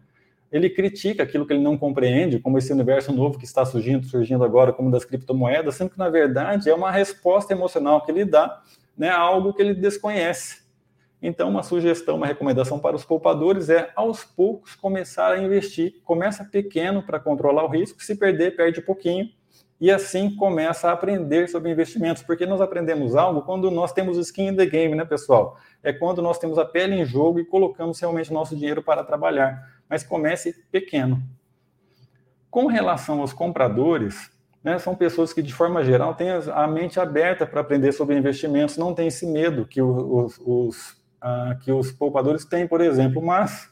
Ele 0.51 0.69
critica 0.69 1.23
aquilo 1.23 1.45
que 1.45 1.53
ele 1.53 1.62
não 1.62 1.77
compreende, 1.77 2.39
como 2.39 2.57
esse 2.57 2.71
universo 2.71 3.12
novo 3.12 3.38
que 3.38 3.45
está 3.45 3.65
surgindo, 3.65 4.05
surgindo 4.07 4.43
agora, 4.43 4.71
como 4.71 4.89
das 4.89 5.03
criptomoedas, 5.03 5.75
sendo 5.75 5.91
que, 5.91 5.99
na 5.99 6.09
verdade, 6.09 6.69
é 6.69 6.73
uma 6.73 6.89
resposta 6.89 7.53
emocional 7.53 8.03
que 8.03 8.12
ele 8.12 8.25
dá 8.25 8.62
né, 8.97 9.09
a 9.09 9.19
algo 9.19 9.53
que 9.53 9.62
ele 9.62 9.73
desconhece. 9.73 10.63
Então, 11.21 11.49
uma 11.49 11.63
sugestão, 11.63 12.15
uma 12.15 12.27
recomendação 12.27 12.79
para 12.79 12.95
os 12.95 13.03
poupadores 13.03 13.69
é, 13.69 13.91
aos 13.95 14.23
poucos, 14.23 14.75
começar 14.75 15.34
a 15.34 15.38
investir. 15.38 15.95
Começa 16.03 16.45
pequeno 16.45 17.03
para 17.03 17.19
controlar 17.19 17.65
o 17.65 17.67
risco, 17.67 18.01
se 18.01 18.15
perder, 18.15 18.55
perde 18.55 18.82
pouquinho, 18.82 19.29
e 19.82 19.89
assim 19.89 20.36
começa 20.36 20.89
a 20.89 20.91
aprender 20.91 21.47
sobre 21.47 21.71
investimentos, 21.71 22.21
porque 22.21 22.45
nós 22.45 22.60
aprendemos 22.60 23.15
algo 23.15 23.41
quando 23.41 23.71
nós 23.71 23.93
temos 23.93 24.17
skin 24.17 24.49
in 24.49 24.55
the 24.55 24.65
game, 24.65 24.93
né, 24.93 25.05
pessoal? 25.05 25.58
É 25.82 25.93
quando 25.93 26.21
nós 26.21 26.38
temos 26.38 26.58
a 26.58 26.65
pele 26.65 26.95
em 26.95 27.05
jogo 27.05 27.39
e 27.39 27.45
colocamos 27.45 27.99
realmente 27.99 28.32
nosso 28.32 28.55
dinheiro 28.55 28.84
para 28.84 29.03
trabalhar. 29.03 29.79
Mas 29.89 30.03
comece 30.03 30.53
pequeno. 30.69 31.21
Com 32.51 32.67
relação 32.67 33.21
aos 33.21 33.32
compradores, 33.32 34.29
né, 34.62 34.77
são 34.79 34.95
pessoas 34.95 35.32
que, 35.32 35.41
de 35.41 35.53
forma 35.53 35.82
geral, 35.84 36.13
têm 36.13 36.29
a 36.29 36.67
mente 36.67 36.99
aberta 36.99 37.45
para 37.45 37.62
aprender 37.62 37.93
sobre 37.93 38.17
investimentos, 38.17 38.75
não 38.75 38.93
tem 38.93 39.08
esse 39.08 39.25
medo 39.25 39.65
que 39.65 39.82
os, 39.82 40.41
os 40.45 40.98
que 41.63 41.71
os 41.71 41.91
poupadores 41.91 42.45
têm, 42.45 42.67
por 42.67 42.82
exemplo, 42.82 43.21
mas 43.21 43.69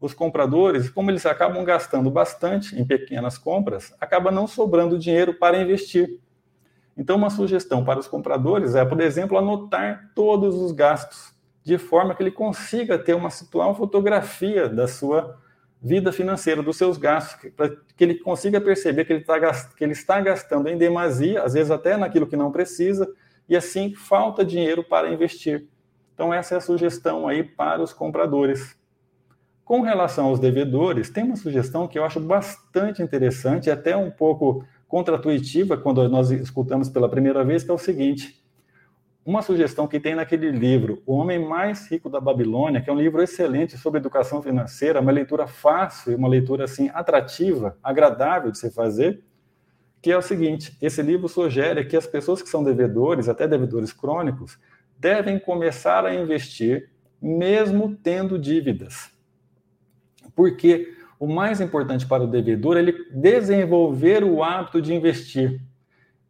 os 0.00 0.14
compradores, 0.14 0.88
como 0.88 1.10
eles 1.10 1.26
acabam 1.26 1.62
gastando 1.64 2.10
bastante 2.10 2.78
em 2.80 2.84
pequenas 2.84 3.36
compras, 3.36 3.94
acaba 4.00 4.30
não 4.30 4.46
sobrando 4.46 4.98
dinheiro 4.98 5.34
para 5.34 5.60
investir. 5.60 6.18
Então, 6.96 7.16
uma 7.16 7.30
sugestão 7.30 7.84
para 7.84 8.00
os 8.00 8.08
compradores 8.08 8.74
é, 8.74 8.84
por 8.84 9.00
exemplo, 9.00 9.36
anotar 9.36 10.10
todos 10.14 10.56
os 10.56 10.72
gastos, 10.72 11.34
de 11.62 11.76
forma 11.76 12.14
que 12.14 12.22
ele 12.22 12.30
consiga 12.30 12.98
ter 12.98 13.14
uma, 13.14 13.28
uma 13.54 13.74
fotografia 13.74 14.68
da 14.68 14.88
sua 14.88 15.38
vida 15.82 16.12
financeira, 16.12 16.62
dos 16.62 16.76
seus 16.76 16.98
gastos, 16.98 17.50
para 17.52 17.68
que 17.96 18.04
ele 18.04 18.14
consiga 18.16 18.60
perceber 18.60 19.04
que 19.04 19.12
ele, 19.12 19.24
tá, 19.24 19.38
que 19.76 19.84
ele 19.84 19.92
está 19.92 20.20
gastando 20.20 20.68
em 20.68 20.76
demasia, 20.76 21.42
às 21.42 21.54
vezes 21.54 21.70
até 21.70 21.96
naquilo 21.96 22.26
que 22.26 22.36
não 22.36 22.50
precisa, 22.50 23.10
e 23.48 23.56
assim 23.56 23.94
falta 23.94 24.44
dinheiro 24.44 24.84
para 24.84 25.10
investir. 25.10 25.66
Então, 26.20 26.34
essa 26.34 26.54
é 26.54 26.58
a 26.58 26.60
sugestão 26.60 27.26
aí 27.26 27.42
para 27.42 27.80
os 27.80 27.94
compradores. 27.94 28.76
Com 29.64 29.80
relação 29.80 30.26
aos 30.26 30.38
devedores, 30.38 31.08
tem 31.08 31.24
uma 31.24 31.34
sugestão 31.34 31.88
que 31.88 31.98
eu 31.98 32.04
acho 32.04 32.20
bastante 32.20 33.02
interessante 33.02 33.68
e 33.68 33.70
até 33.70 33.96
um 33.96 34.10
pouco 34.10 34.62
contratuitiva 34.86 35.78
quando 35.78 36.06
nós 36.10 36.30
escutamos 36.30 36.90
pela 36.90 37.08
primeira 37.08 37.42
vez, 37.42 37.64
que 37.64 37.70
é 37.70 37.72
o 37.72 37.78
seguinte: 37.78 38.38
uma 39.24 39.40
sugestão 39.40 39.86
que 39.86 39.98
tem 39.98 40.14
naquele 40.14 40.50
livro, 40.50 41.02
O 41.06 41.14
Homem 41.14 41.38
Mais 41.38 41.90
Rico 41.90 42.10
da 42.10 42.20
Babilônia, 42.20 42.82
que 42.82 42.90
é 42.90 42.92
um 42.92 43.00
livro 43.00 43.22
excelente 43.22 43.78
sobre 43.78 43.98
educação 43.98 44.42
financeira, 44.42 45.00
uma 45.00 45.10
leitura 45.12 45.46
fácil, 45.46 46.14
uma 46.18 46.28
leitura 46.28 46.64
assim 46.64 46.90
atrativa, 46.92 47.78
agradável 47.82 48.50
de 48.50 48.58
se 48.58 48.70
fazer, 48.70 49.24
que 50.02 50.12
é 50.12 50.18
o 50.18 50.20
seguinte: 50.20 50.76
esse 50.82 51.00
livro 51.00 51.30
sugere 51.30 51.82
que 51.86 51.96
as 51.96 52.06
pessoas 52.06 52.42
que 52.42 52.48
são 52.50 52.62
devedores, 52.62 53.26
até 53.26 53.48
devedores 53.48 53.90
crônicos, 53.90 54.58
devem 55.00 55.38
começar 55.38 56.04
a 56.04 56.14
investir 56.14 56.90
mesmo 57.20 57.96
tendo 58.02 58.38
dívidas. 58.38 59.10
Porque 60.36 60.94
o 61.18 61.26
mais 61.26 61.60
importante 61.60 62.06
para 62.06 62.22
o 62.22 62.26
devedor 62.26 62.76
é 62.76 62.80
ele 62.80 63.06
desenvolver 63.10 64.22
o 64.22 64.42
hábito 64.42 64.80
de 64.80 64.94
investir. 64.94 65.60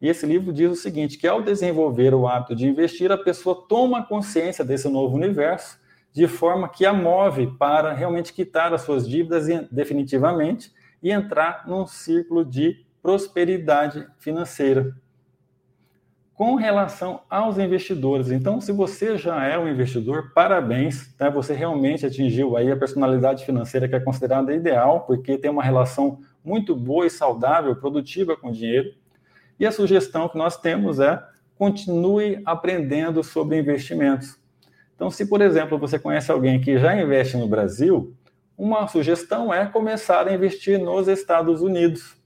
E 0.01 0.09
esse 0.09 0.25
livro 0.25 0.53
diz 0.53 0.71
o 0.71 0.77
seguinte, 0.77 1.19
que 1.19 1.27
ao 1.27 1.43
desenvolver 1.43 2.15
o 2.15 2.27
hábito 2.27 2.55
de 2.55 2.67
investir, 2.67 3.13
a 3.13 3.19
pessoa 3.19 3.67
toma 3.69 4.07
consciência 4.07 4.65
desse 4.65 4.89
novo 4.89 5.17
universo, 5.17 5.79
de 6.13 6.27
forma 6.27 6.69
que 6.69 6.87
a 6.87 6.93
move 6.93 7.49
para 7.59 7.93
realmente 7.93 8.33
quitar 8.33 8.73
as 8.73 8.83
suas 8.83 9.07
dívidas 9.07 9.47
definitivamente 9.71 10.73
e 11.03 11.11
entrar 11.11 11.69
num 11.69 11.87
círculo 11.87 12.45
de 12.45 12.85
prosperidade 13.03 14.07
financeira. 14.19 14.95
Com 16.41 16.55
relação 16.55 17.21
aos 17.29 17.59
investidores. 17.59 18.31
Então, 18.31 18.63
se 18.63 18.73
você 18.73 19.19
já 19.19 19.45
é 19.45 19.59
um 19.59 19.69
investidor, 19.69 20.33
parabéns, 20.33 21.13
tá? 21.13 21.29
você 21.29 21.53
realmente 21.53 22.07
atingiu 22.07 22.57
aí 22.57 22.73
a 22.73 22.77
personalidade 22.79 23.45
financeira 23.45 23.87
que 23.87 23.95
é 23.95 24.01
considerada 24.01 24.55
ideal, 24.55 25.01
porque 25.01 25.37
tem 25.37 25.51
uma 25.51 25.63
relação 25.63 26.21
muito 26.43 26.75
boa 26.75 27.07
e 27.07 27.11
saudável, 27.11 27.77
produtiva 27.77 28.39
com 28.39 28.49
o 28.49 28.53
dinheiro. 28.53 28.95
E 29.59 29.67
a 29.67 29.71
sugestão 29.71 30.31
que 30.31 30.39
nós 30.39 30.57
temos 30.57 30.99
é 30.99 31.23
continue 31.59 32.41
aprendendo 32.47 33.23
sobre 33.23 33.59
investimentos. 33.59 34.39
Então, 34.97 35.11
se, 35.11 35.27
por 35.27 35.43
exemplo, 35.43 35.79
você 35.79 35.99
conhece 35.99 36.33
alguém 36.33 36.59
que 36.59 36.79
já 36.79 36.99
investe 36.99 37.37
no 37.37 37.47
Brasil, 37.47 38.15
uma 38.57 38.89
sugestão 38.89 39.53
é 39.53 39.67
começar 39.67 40.27
a 40.27 40.33
investir 40.33 40.79
nos 40.79 41.07
Estados 41.07 41.61
Unidos. 41.61 42.17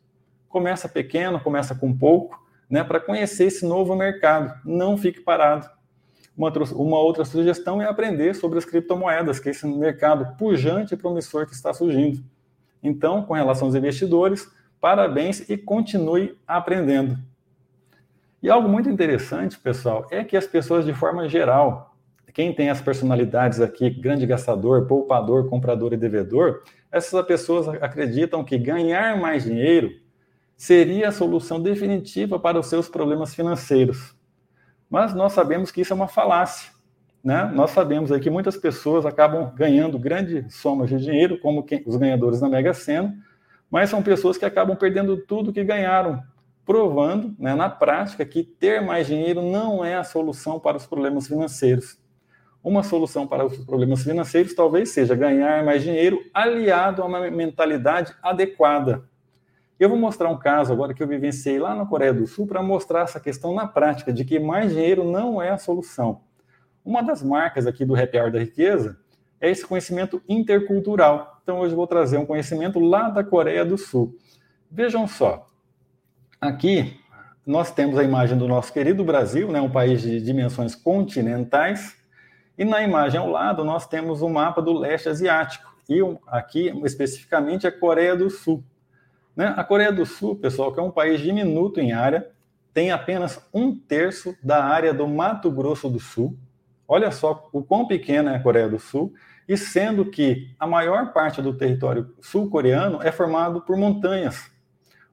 Começa 0.48 0.88
pequeno, 0.88 1.40
começa 1.40 1.74
com 1.74 1.92
pouco, 1.92 2.43
né, 2.74 2.82
para 2.82 2.98
conhecer 2.98 3.44
esse 3.44 3.64
novo 3.64 3.94
mercado. 3.94 4.52
Não 4.64 4.98
fique 4.98 5.20
parado. 5.20 5.70
Uma, 6.36 6.52
uma, 6.72 6.98
outra 6.98 7.24
sugestão 7.24 7.80
é 7.80 7.84
aprender 7.84 8.34
sobre 8.34 8.58
as 8.58 8.64
criptomoedas, 8.64 9.38
que 9.38 9.48
é 9.48 9.52
esse 9.52 9.64
mercado 9.64 10.36
pujante 10.36 10.92
e 10.92 10.96
promissor 10.96 11.46
que 11.46 11.54
está 11.54 11.72
surgindo. 11.72 12.24
Então, 12.82 13.22
com 13.22 13.32
relação 13.32 13.68
aos 13.68 13.76
investidores, 13.76 14.50
parabéns 14.80 15.48
e 15.48 15.56
continue 15.56 16.36
aprendendo. 16.48 17.16
E 18.42 18.50
algo 18.50 18.68
muito 18.68 18.90
interessante, 18.90 19.56
pessoal, 19.56 20.08
é 20.10 20.24
que 20.24 20.36
as 20.36 20.48
pessoas, 20.48 20.84
de 20.84 20.92
forma 20.92 21.28
geral, 21.28 21.94
quem 22.32 22.52
tem 22.52 22.70
as 22.70 22.80
personalidades 22.80 23.60
aqui, 23.60 23.88
grande 23.88 24.26
gastador, 24.26 24.88
poupador, 24.88 25.48
comprador 25.48 25.92
e 25.92 25.96
devedor, 25.96 26.64
essas 26.90 27.24
pessoas 27.24 27.68
acreditam 27.68 28.42
que 28.42 28.58
ganhar 28.58 29.16
mais 29.16 29.44
dinheiro 29.44 29.92
seria 30.56 31.08
a 31.08 31.12
solução 31.12 31.60
definitiva 31.60 32.38
para 32.38 32.58
os 32.58 32.66
seus 32.66 32.88
problemas 32.88 33.34
financeiros. 33.34 34.14
Mas 34.88 35.14
nós 35.14 35.32
sabemos 35.32 35.70
que 35.70 35.80
isso 35.80 35.92
é 35.92 35.96
uma 35.96 36.08
falácia. 36.08 36.72
Né? 37.22 37.50
Nós 37.54 37.70
sabemos 37.70 38.12
aí 38.12 38.20
que 38.20 38.28
muitas 38.28 38.56
pessoas 38.56 39.06
acabam 39.06 39.52
ganhando 39.54 39.98
grandes 39.98 40.54
somas 40.54 40.90
de 40.90 40.98
dinheiro, 40.98 41.40
como 41.40 41.64
os 41.86 41.96
ganhadores 41.96 42.40
da 42.40 42.48
Mega 42.48 42.74
Sena, 42.74 43.16
mas 43.70 43.88
são 43.88 44.02
pessoas 44.02 44.36
que 44.36 44.44
acabam 44.44 44.76
perdendo 44.76 45.16
tudo 45.16 45.52
que 45.52 45.64
ganharam, 45.64 46.22
provando 46.66 47.34
né, 47.38 47.54
na 47.54 47.68
prática 47.68 48.24
que 48.24 48.42
ter 48.42 48.82
mais 48.82 49.06
dinheiro 49.06 49.42
não 49.42 49.84
é 49.84 49.96
a 49.96 50.04
solução 50.04 50.60
para 50.60 50.76
os 50.76 50.86
problemas 50.86 51.26
financeiros. 51.26 51.98
Uma 52.62 52.82
solução 52.82 53.26
para 53.26 53.44
os 53.44 53.56
problemas 53.64 54.02
financeiros 54.02 54.54
talvez 54.54 54.90
seja 54.90 55.14
ganhar 55.14 55.64
mais 55.64 55.82
dinheiro 55.82 56.20
aliado 56.32 57.02
a 57.02 57.06
uma 57.06 57.30
mentalidade 57.30 58.14
adequada, 58.22 59.04
eu 59.84 59.88
vou 59.88 59.98
mostrar 59.98 60.30
um 60.30 60.38
caso 60.38 60.72
agora 60.72 60.94
que 60.94 61.02
eu 61.02 61.06
vivenciei 61.06 61.58
lá 61.58 61.74
na 61.74 61.84
Coreia 61.84 62.12
do 62.12 62.26
Sul 62.26 62.46
para 62.46 62.62
mostrar 62.62 63.02
essa 63.02 63.20
questão 63.20 63.54
na 63.54 63.66
prática, 63.66 64.12
de 64.12 64.24
que 64.24 64.38
mais 64.38 64.72
dinheiro 64.72 65.04
não 65.04 65.40
é 65.40 65.50
a 65.50 65.58
solução. 65.58 66.22
Uma 66.84 67.02
das 67.02 67.22
marcas 67.22 67.66
aqui 67.66 67.84
do 67.84 67.94
Happy 67.94 68.18
Hour 68.18 68.32
da 68.32 68.38
Riqueza 68.38 68.98
é 69.40 69.50
esse 69.50 69.66
conhecimento 69.66 70.22
intercultural. 70.28 71.38
Então, 71.42 71.60
hoje 71.60 71.72
eu 71.72 71.76
vou 71.76 71.86
trazer 71.86 72.16
um 72.16 72.24
conhecimento 72.24 72.78
lá 72.78 73.10
da 73.10 73.22
Coreia 73.22 73.64
do 73.64 73.76
Sul. 73.76 74.16
Vejam 74.70 75.06
só, 75.06 75.46
aqui 76.40 76.98
nós 77.46 77.70
temos 77.70 77.98
a 77.98 78.02
imagem 78.02 78.38
do 78.38 78.48
nosso 78.48 78.72
querido 78.72 79.04
Brasil, 79.04 79.52
né, 79.52 79.60
um 79.60 79.70
país 79.70 80.00
de 80.00 80.18
dimensões 80.20 80.74
continentais, 80.74 81.96
e 82.56 82.64
na 82.64 82.82
imagem 82.82 83.20
ao 83.20 83.28
lado 83.28 83.64
nós 83.64 83.86
temos 83.86 84.22
o 84.22 84.28
mapa 84.30 84.62
do 84.62 84.72
leste 84.72 85.10
asiático, 85.10 85.74
e 85.88 86.00
aqui 86.26 86.72
especificamente 86.84 87.66
a 87.66 87.72
Coreia 87.72 88.16
do 88.16 88.30
Sul. 88.30 88.64
Né? 89.36 89.52
A 89.56 89.64
Coreia 89.64 89.92
do 89.92 90.06
Sul, 90.06 90.36
pessoal, 90.36 90.72
que 90.72 90.80
é 90.80 90.82
um 90.82 90.90
país 90.90 91.20
diminuto 91.20 91.80
em 91.80 91.92
área, 91.92 92.30
tem 92.72 92.90
apenas 92.90 93.40
um 93.52 93.74
terço 93.76 94.36
da 94.42 94.64
área 94.64 94.92
do 94.92 95.06
Mato 95.06 95.50
Grosso 95.50 95.88
do 95.88 96.00
Sul. 96.00 96.36
Olha 96.86 97.10
só 97.10 97.48
o 97.52 97.62
quão 97.62 97.86
pequena 97.86 98.32
é 98.32 98.36
a 98.36 98.42
Coreia 98.42 98.68
do 98.68 98.78
Sul, 98.78 99.12
e 99.48 99.56
sendo 99.56 100.06
que 100.06 100.54
a 100.58 100.66
maior 100.66 101.12
parte 101.12 101.40
do 101.40 101.54
território 101.54 102.14
sul-coreano 102.20 103.02
é 103.02 103.12
formado 103.12 103.60
por 103.60 103.76
montanhas, 103.76 104.50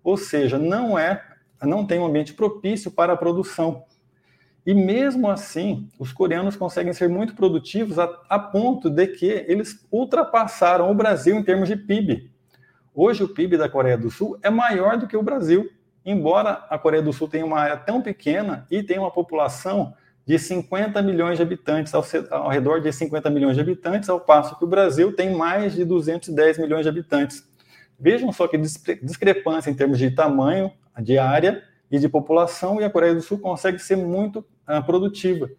ou 0.03 0.17
seja, 0.17 0.57
não 0.57 0.97
é, 0.97 1.23
não 1.62 1.86
tem 1.86 1.99
um 1.99 2.05
ambiente 2.05 2.34
propício 2.34 2.89
para 2.89 3.13
a 3.13 3.17
produção. 3.17 3.84
E 4.65 4.73
mesmo 4.73 5.29
assim, 5.29 5.89
os 5.99 6.13
coreanos 6.13 6.55
conseguem 6.55 6.93
ser 6.93 7.10
muito 7.10 7.36
produtivos 7.36 7.97
a, 7.97 8.05
a 8.29 8.39
ponto 8.39 8.89
de 8.89 9.07
que 9.07 9.25
eles 9.47 9.86
ultrapassaram 9.91 10.89
o 10.89 10.95
Brasil 10.95 11.36
em 11.36 11.43
termos 11.43 11.67
de 11.67 11.75
PIB. 11.75 12.30
Hoje 12.93 13.23
o 13.23 13.30
PIB 13.30 13.58
da 13.58 13.69
Coreia 13.69 13.97
do 13.97 14.12
Sul 14.12 14.38
é 14.43 14.49
maior 14.49 14.97
do 14.97 15.08
que 15.08 15.15
o 15.15 15.23
Brasil, 15.23 15.69
embora 16.06 16.65
a 16.69 16.77
Coreia 16.77 17.01
do 17.01 17.13
Sul 17.13 17.30
tenha 17.30 17.45
uma 17.45 17.58
área 17.58 17.77
tão 17.77 18.01
pequena 18.01 18.67
e 18.69 18.84
tenha 18.84 18.99
uma 18.99 19.12
população 19.12 19.93
de 20.25 20.38
50 20.38 21.01
milhões 21.01 21.38
de 21.38 21.43
habitantes, 21.43 21.93
ao, 21.93 22.06
ao, 22.30 22.49
redor 22.49 22.82
de 22.82 22.91
50 22.91 23.30
milhões 23.30 23.56
de 23.56 23.62
habitantes, 23.62 24.10
ao 24.10 24.19
passo 24.19 24.58
que 24.58 24.65
o 24.65 24.67
Brasil 24.67 25.15
tem 25.15 25.34
mais 25.34 25.73
de 25.73 25.86
210 25.86 26.58
milhões 26.58 26.84
de 26.84 26.89
habitantes. 26.89 27.47
Vejam 27.97 28.32
só 28.34 28.47
que 28.47 28.58
discrepância 28.58 29.69
em 29.69 29.73
termos 29.73 29.97
de 29.97 30.12
tamanho, 30.12 30.71
de 31.01 31.17
área 31.17 31.63
e 31.89 31.97
de 31.97 32.10
população, 32.10 32.82
e 32.82 32.84
a 32.84 32.89
Coreia 32.89 33.15
do 33.15 33.21
Sul 33.21 33.39
consegue 33.39 33.80
ser 33.80 33.95
muito 33.95 34.39
uh, 34.67 34.84
produtiva. 34.86 35.49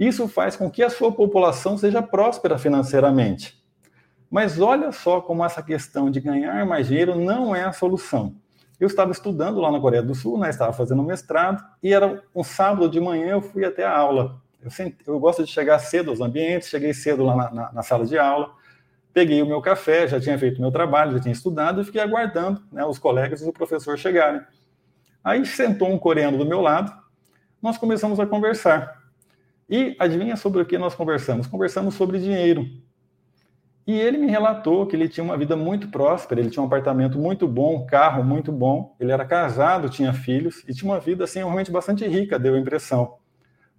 Isso 0.00 0.26
faz 0.26 0.56
com 0.56 0.68
que 0.68 0.82
a 0.82 0.90
sua 0.90 1.12
população 1.12 1.78
seja 1.78 2.02
próspera 2.02 2.58
financeiramente. 2.58 3.61
Mas 4.32 4.58
olha 4.58 4.90
só 4.92 5.20
como 5.20 5.44
essa 5.44 5.62
questão 5.62 6.10
de 6.10 6.18
ganhar 6.18 6.64
mais 6.64 6.86
dinheiro 6.86 7.14
não 7.14 7.54
é 7.54 7.64
a 7.64 7.72
solução. 7.72 8.34
Eu 8.80 8.86
estava 8.86 9.12
estudando 9.12 9.60
lá 9.60 9.70
na 9.70 9.78
Coreia 9.78 10.02
do 10.02 10.14
Sul, 10.14 10.38
né, 10.38 10.48
estava 10.48 10.72
fazendo 10.72 11.02
mestrado, 11.02 11.62
e 11.82 11.92
era 11.92 12.22
um 12.34 12.42
sábado 12.42 12.88
de 12.88 12.98
manhã 12.98 13.32
eu 13.32 13.42
fui 13.42 13.62
até 13.62 13.84
a 13.84 13.94
aula. 13.94 14.40
Eu, 14.62 14.70
eu 15.06 15.20
gosto 15.20 15.44
de 15.44 15.50
chegar 15.52 15.78
cedo 15.80 16.10
aos 16.10 16.22
ambientes, 16.22 16.70
cheguei 16.70 16.94
cedo 16.94 17.22
lá 17.24 17.36
na, 17.36 17.50
na, 17.50 17.72
na, 17.72 17.82
sala 17.82 18.06
de 18.06 18.18
aula, 18.18 18.50
peguei 19.12 19.42
o 19.42 19.46
meu 19.46 19.60
café, 19.60 20.08
já 20.08 20.18
tinha 20.18 20.38
feito 20.38 20.62
meu 20.62 20.72
trabalho, 20.72 21.12
já 21.12 21.20
tinha 21.20 21.32
estudado, 21.32 21.82
e 21.82 21.84
fiquei 21.84 22.00
aguardando 22.00 22.62
né, 22.72 22.86
os 22.86 22.98
colegas 22.98 23.42
e 23.42 23.48
o 23.48 23.52
professor 23.52 23.98
chegarem. 23.98 24.40
Aí 25.22 25.44
sentou 25.44 25.90
um 25.90 25.98
coreano 25.98 26.38
do 26.38 26.46
meu 26.46 26.62
lado, 26.62 26.90
nós 27.60 27.76
começamos 27.76 28.18
a 28.18 28.26
conversar. 28.26 28.98
E 29.68 29.94
adivinha 29.98 30.36
sobre 30.36 30.62
o 30.62 30.64
que 30.64 30.78
nós 30.78 30.94
conversamos? 30.94 31.46
Conversamos 31.46 31.94
sobre 31.94 32.18
dinheiro. 32.18 32.66
E 33.86 33.98
ele 33.98 34.16
me 34.16 34.28
relatou 34.28 34.86
que 34.86 34.94
ele 34.94 35.08
tinha 35.08 35.24
uma 35.24 35.36
vida 35.36 35.56
muito 35.56 35.88
próspera, 35.88 36.40
ele 36.40 36.50
tinha 36.50 36.62
um 36.62 36.66
apartamento 36.66 37.18
muito 37.18 37.48
bom, 37.48 37.76
um 37.76 37.86
carro 37.86 38.22
muito 38.22 38.52
bom, 38.52 38.94
ele 39.00 39.10
era 39.10 39.24
casado, 39.24 39.88
tinha 39.88 40.12
filhos 40.12 40.62
e 40.68 40.72
tinha 40.72 40.90
uma 40.90 41.00
vida 41.00 41.24
assim 41.24 41.40
realmente 41.40 41.70
bastante 41.70 42.06
rica, 42.06 42.38
deu 42.38 42.54
a 42.54 42.58
impressão. 42.58 43.16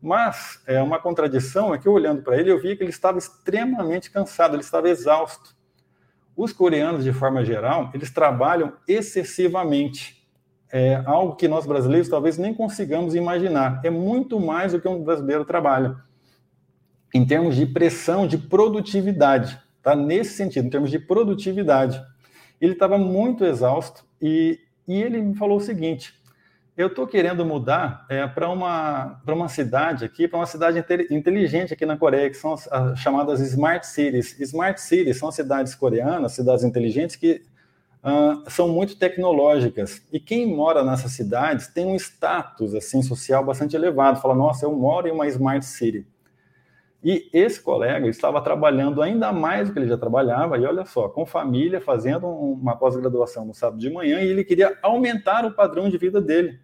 Mas 0.01 0.61
é 0.67 0.81
uma 0.81 0.99
contradição 0.99 1.73
é 1.73 1.77
que 1.77 1.87
olhando 1.87 2.21
para 2.21 2.37
ele 2.37 2.51
eu 2.51 2.59
vi 2.59 2.75
que 2.75 2.83
ele 2.83 2.89
estava 2.89 3.17
extremamente 3.17 4.11
cansado, 4.11 4.55
ele 4.55 4.61
estava 4.61 4.89
exausto. 4.89 5.55
Os 6.35 6.51
coreanos, 6.51 7.05
de 7.05 7.13
forma 7.13 7.45
geral, 7.45 7.89
eles 7.93 8.11
trabalham 8.11 8.73
excessivamente. 8.85 10.27
É 10.69 11.01
algo 11.05 11.37
que 11.37 11.47
nós 11.47 11.65
brasileiros 11.65 12.09
talvez 12.09 12.37
nem 12.37 12.53
consigamos 12.53 13.15
imaginar. 13.15 13.79
É 13.83 13.89
muito 13.89 14.37
mais 14.39 14.73
do 14.73 14.81
que 14.81 14.87
um 14.87 15.01
brasileiro 15.01 15.45
trabalha. 15.45 15.95
Em 17.13 17.25
termos 17.25 17.55
de 17.55 17.65
pressão, 17.65 18.27
de 18.27 18.37
produtividade. 18.37 19.62
Tá? 19.83 19.95
Nesse 19.95 20.33
sentido, 20.35 20.65
em 20.65 20.69
termos 20.69 20.89
de 20.89 20.97
produtividade. 20.97 22.01
Ele 22.59 22.73
estava 22.73 22.97
muito 22.97 23.43
exausto 23.43 24.05
e, 24.21 24.57
e 24.87 25.01
ele 25.01 25.21
me 25.21 25.35
falou 25.35 25.57
o 25.57 25.61
seguinte: 25.61 26.13
eu 26.75 26.87
estou 26.87 27.05
querendo 27.05 27.45
mudar 27.45 28.05
é, 28.09 28.25
para 28.25 28.49
uma, 28.49 29.21
uma 29.27 29.49
cidade 29.49 30.05
aqui, 30.05 30.27
para 30.27 30.39
uma 30.39 30.45
cidade 30.45 30.83
inteligente 31.11 31.73
aqui 31.73 31.85
na 31.85 31.97
Coreia, 31.97 32.29
que 32.29 32.37
são 32.37 32.53
as, 32.53 32.71
as, 32.71 32.97
chamadas 32.97 33.41
Smart 33.41 33.85
Cities. 33.85 34.39
Smart 34.39 34.79
Cities 34.81 35.17
são 35.17 35.31
cidades 35.31 35.75
coreanas, 35.75 36.31
cidades 36.31 36.63
inteligentes 36.63 37.15
que 37.15 37.43
uh, 38.03 38.49
são 38.49 38.69
muito 38.69 38.95
tecnológicas. 38.95 40.01
E 40.11 40.19
quem 40.19 40.47
mora 40.47 40.83
nessas 40.83 41.11
cidades 41.11 41.67
tem 41.67 41.85
um 41.85 41.95
status 41.95 42.73
assim 42.73 43.03
social 43.03 43.45
bastante 43.45 43.75
elevado. 43.75 44.21
Fala, 44.21 44.33
nossa, 44.33 44.65
eu 44.65 44.73
moro 44.73 45.07
em 45.07 45.11
uma 45.11 45.27
Smart 45.27 45.65
City. 45.65 46.07
E 47.03 47.29
esse 47.33 47.61
colega 47.61 48.07
estava 48.07 48.41
trabalhando 48.41 49.01
ainda 49.01 49.33
mais 49.33 49.67
do 49.67 49.73
que 49.73 49.79
ele 49.79 49.89
já 49.89 49.97
trabalhava, 49.97 50.57
e 50.57 50.65
olha 50.65 50.85
só, 50.85 51.09
com 51.09 51.25
família, 51.25 51.81
fazendo 51.81 52.27
uma 52.27 52.77
pós-graduação 52.77 53.43
no 53.43 53.53
sábado 53.53 53.79
de 53.79 53.89
manhã, 53.89 54.21
e 54.21 54.29
ele 54.29 54.43
queria 54.43 54.77
aumentar 54.81 55.45
o 55.45 55.51
padrão 55.51 55.89
de 55.89 55.97
vida 55.97 56.21
dele. 56.21 56.59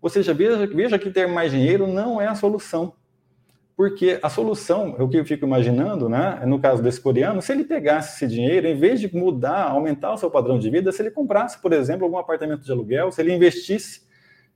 Ou 0.00 0.08
seja, 0.08 0.32
veja, 0.32 0.66
veja 0.66 0.98
que 0.98 1.10
ter 1.10 1.26
mais 1.26 1.50
dinheiro 1.50 1.86
não 1.86 2.20
é 2.20 2.28
a 2.28 2.34
solução. 2.34 2.94
Porque 3.76 4.20
a 4.22 4.28
solução, 4.28 4.94
é 4.98 5.02
o 5.02 5.08
que 5.08 5.16
eu 5.16 5.24
fico 5.24 5.44
imaginando, 5.44 6.08
né? 6.08 6.42
No 6.46 6.60
caso 6.60 6.82
desse 6.82 7.00
coreano, 7.00 7.42
se 7.42 7.50
ele 7.50 7.64
pegasse 7.64 8.14
esse 8.14 8.32
dinheiro, 8.32 8.68
em 8.68 8.76
vez 8.76 9.00
de 9.00 9.14
mudar, 9.14 9.70
aumentar 9.70 10.12
o 10.12 10.16
seu 10.16 10.30
padrão 10.30 10.58
de 10.58 10.70
vida, 10.70 10.92
se 10.92 11.02
ele 11.02 11.10
comprasse, 11.10 11.60
por 11.60 11.72
exemplo, 11.72 12.04
algum 12.04 12.18
apartamento 12.18 12.62
de 12.62 12.70
aluguel, 12.70 13.10
se 13.10 13.20
ele 13.20 13.32
investisse 13.32 14.02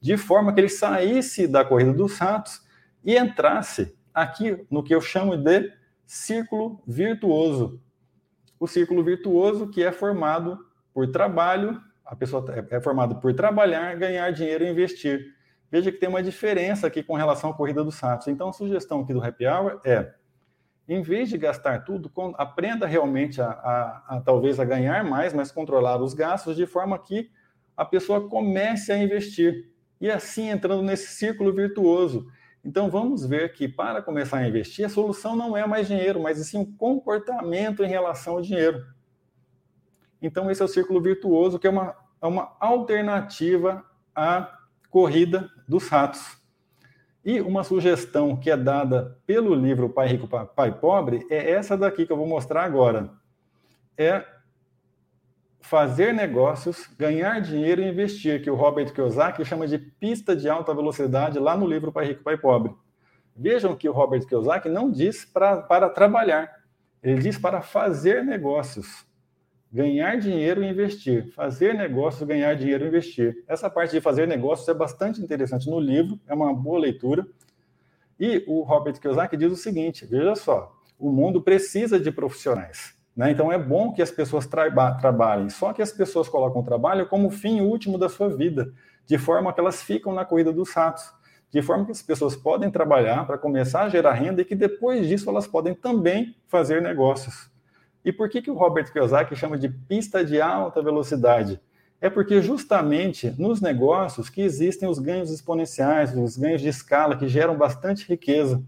de 0.00 0.16
forma 0.16 0.52
que 0.52 0.60
ele 0.60 0.68
saísse 0.68 1.48
da 1.48 1.64
corrida 1.64 1.92
dos 1.92 2.18
ratos 2.18 2.62
e 3.02 3.16
entrasse 3.16 3.96
aqui 4.14 4.64
no 4.70 4.82
que 4.82 4.94
eu 4.94 5.00
chamo 5.00 5.36
de 5.36 5.72
círculo 6.06 6.80
virtuoso. 6.86 7.80
O 8.58 8.66
círculo 8.66 9.02
virtuoso 9.02 9.68
que 9.68 9.82
é 9.82 9.90
formado 9.90 10.58
por 10.92 11.10
trabalho, 11.10 11.82
a 12.04 12.14
pessoa 12.14 12.44
é, 12.54 12.76
é 12.76 12.80
formada 12.80 13.14
por 13.16 13.34
trabalhar, 13.34 13.96
ganhar 13.96 14.30
dinheiro 14.30 14.64
e 14.64 14.70
investir. 14.70 15.34
veja 15.70 15.90
que 15.90 15.98
tem 15.98 16.08
uma 16.08 16.22
diferença 16.22 16.86
aqui 16.86 17.02
com 17.02 17.14
relação 17.14 17.50
à 17.50 17.54
corrida 17.54 17.82
dos 17.82 17.98
ratos. 17.98 18.28
Então, 18.28 18.48
a 18.48 18.52
sugestão 18.52 19.00
aqui 19.00 19.12
do 19.12 19.22
Happy 19.22 19.44
Hour 19.46 19.80
é, 19.84 20.14
em 20.86 21.02
vez 21.02 21.30
de 21.30 21.38
gastar 21.38 21.84
tudo, 21.84 22.12
aprenda 22.36 22.86
realmente 22.86 23.40
a, 23.40 23.48
a, 23.48 24.16
a 24.16 24.20
talvez 24.20 24.60
a 24.60 24.64
ganhar 24.64 25.02
mais, 25.02 25.32
mas 25.32 25.50
controlar 25.50 26.00
os 26.00 26.14
gastos 26.14 26.56
de 26.56 26.66
forma 26.66 26.98
que 26.98 27.30
a 27.76 27.84
pessoa 27.84 28.28
comece 28.28 28.92
a 28.92 28.98
investir. 28.98 29.70
E 30.00 30.10
assim 30.10 30.50
entrando 30.50 30.82
nesse 30.82 31.08
círculo 31.08 31.52
virtuoso. 31.52 32.30
Então 32.64 32.88
vamos 32.88 33.26
ver 33.26 33.52
que 33.52 33.68
para 33.68 34.00
começar 34.00 34.38
a 34.38 34.48
investir, 34.48 34.86
a 34.86 34.88
solução 34.88 35.36
não 35.36 35.56
é 35.56 35.66
mais 35.66 35.86
dinheiro, 35.86 36.20
mas 36.20 36.38
sim 36.38 36.58
um 36.58 36.64
comportamento 36.64 37.84
em 37.84 37.88
relação 37.88 38.34
ao 38.34 38.40
dinheiro. 38.40 38.86
Então 40.22 40.50
esse 40.50 40.62
é 40.62 40.64
o 40.64 40.68
círculo 40.68 41.00
virtuoso, 41.00 41.58
que 41.58 41.66
é 41.66 41.70
uma, 41.70 41.94
é 42.22 42.26
uma 42.26 42.56
alternativa 42.58 43.84
à 44.14 44.58
corrida 44.88 45.50
dos 45.68 45.88
ratos. 45.88 46.42
E 47.22 47.40
uma 47.40 47.64
sugestão 47.64 48.36
que 48.36 48.50
é 48.50 48.56
dada 48.56 49.18
pelo 49.26 49.54
livro 49.54 49.88
Pai 49.88 50.08
Rico, 50.08 50.28
Pai 50.28 50.72
Pobre 50.78 51.26
é 51.30 51.50
essa 51.50 51.76
daqui 51.76 52.06
que 52.06 52.12
eu 52.12 52.16
vou 52.16 52.26
mostrar 52.26 52.64
agora. 52.64 53.10
É 53.96 54.24
fazer 55.64 56.12
negócios, 56.12 56.86
ganhar 56.98 57.40
dinheiro 57.40 57.80
e 57.80 57.88
investir, 57.88 58.42
que 58.42 58.50
o 58.50 58.54
Robert 58.54 58.92
Kiyosaki 58.92 59.42
chama 59.46 59.66
de 59.66 59.78
pista 59.78 60.36
de 60.36 60.46
alta 60.46 60.74
velocidade 60.74 61.38
lá 61.38 61.56
no 61.56 61.66
livro 61.66 61.90
Pai 61.90 62.08
Rico, 62.08 62.22
Pai 62.22 62.36
Pobre. 62.36 62.74
Vejam 63.34 63.74
que 63.74 63.88
o 63.88 63.92
Robert 63.92 64.26
Kiyosaki 64.26 64.68
não 64.68 64.90
diz 64.90 65.24
pra, 65.24 65.62
para 65.62 65.88
trabalhar, 65.88 66.52
ele 67.02 67.18
diz 67.18 67.38
para 67.38 67.62
fazer 67.62 68.22
negócios. 68.22 69.06
Ganhar 69.72 70.18
dinheiro 70.18 70.62
e 70.62 70.68
investir. 70.68 71.32
Fazer 71.32 71.74
negócios, 71.74 72.28
ganhar 72.28 72.54
dinheiro 72.54 72.84
e 72.84 72.88
investir. 72.88 73.42
Essa 73.48 73.70
parte 73.70 73.92
de 73.92 74.02
fazer 74.02 74.28
negócios 74.28 74.68
é 74.68 74.74
bastante 74.74 75.22
interessante 75.22 75.68
no 75.68 75.80
livro, 75.80 76.20
é 76.28 76.34
uma 76.34 76.52
boa 76.52 76.78
leitura. 76.78 77.26
E 78.20 78.44
o 78.46 78.60
Robert 78.62 79.00
Kiyosaki 79.00 79.34
diz 79.34 79.50
o 79.50 79.56
seguinte: 79.56 80.04
veja 80.04 80.34
só, 80.34 80.76
o 80.98 81.10
mundo 81.10 81.40
precisa 81.40 81.98
de 81.98 82.12
profissionais. 82.12 83.02
Né? 83.16 83.30
Então 83.30 83.52
é 83.52 83.58
bom 83.58 83.92
que 83.92 84.02
as 84.02 84.10
pessoas 84.10 84.46
traba 84.46 84.92
trabalhem, 84.94 85.48
só 85.48 85.72
que 85.72 85.80
as 85.80 85.92
pessoas 85.92 86.28
colocam 86.28 86.62
o 86.62 86.64
trabalho 86.64 87.06
como 87.06 87.30
fim 87.30 87.60
último 87.60 87.96
da 87.96 88.08
sua 88.08 88.28
vida, 88.28 88.72
de 89.06 89.18
forma 89.18 89.52
que 89.52 89.60
elas 89.60 89.82
ficam 89.82 90.12
na 90.12 90.24
corrida 90.24 90.52
dos 90.52 90.72
ratos, 90.72 91.12
de 91.50 91.62
forma 91.62 91.84
que 91.84 91.92
as 91.92 92.02
pessoas 92.02 92.34
podem 92.34 92.70
trabalhar 92.70 93.26
para 93.26 93.38
começar 93.38 93.84
a 93.84 93.88
gerar 93.88 94.12
renda 94.12 94.42
e 94.42 94.44
que 94.44 94.56
depois 94.56 95.06
disso 95.06 95.30
elas 95.30 95.46
podem 95.46 95.74
também 95.74 96.34
fazer 96.48 96.82
negócios. 96.82 97.48
E 98.04 98.12
por 98.12 98.28
que, 98.28 98.42
que 98.42 98.50
o 98.50 98.54
Robert 98.54 98.92
Kiyosaki 98.92 99.36
chama 99.36 99.56
de 99.56 99.68
pista 99.68 100.24
de 100.24 100.40
alta 100.40 100.82
velocidade? 100.82 101.60
É 102.00 102.10
porque 102.10 102.42
justamente 102.42 103.32
nos 103.38 103.60
negócios 103.60 104.28
que 104.28 104.42
existem 104.42 104.88
os 104.88 104.98
ganhos 104.98 105.30
exponenciais, 105.30 106.14
os 106.14 106.36
ganhos 106.36 106.60
de 106.60 106.68
escala 106.68 107.16
que 107.16 107.28
geram 107.28 107.56
bastante 107.56 108.06
riqueza 108.06 108.62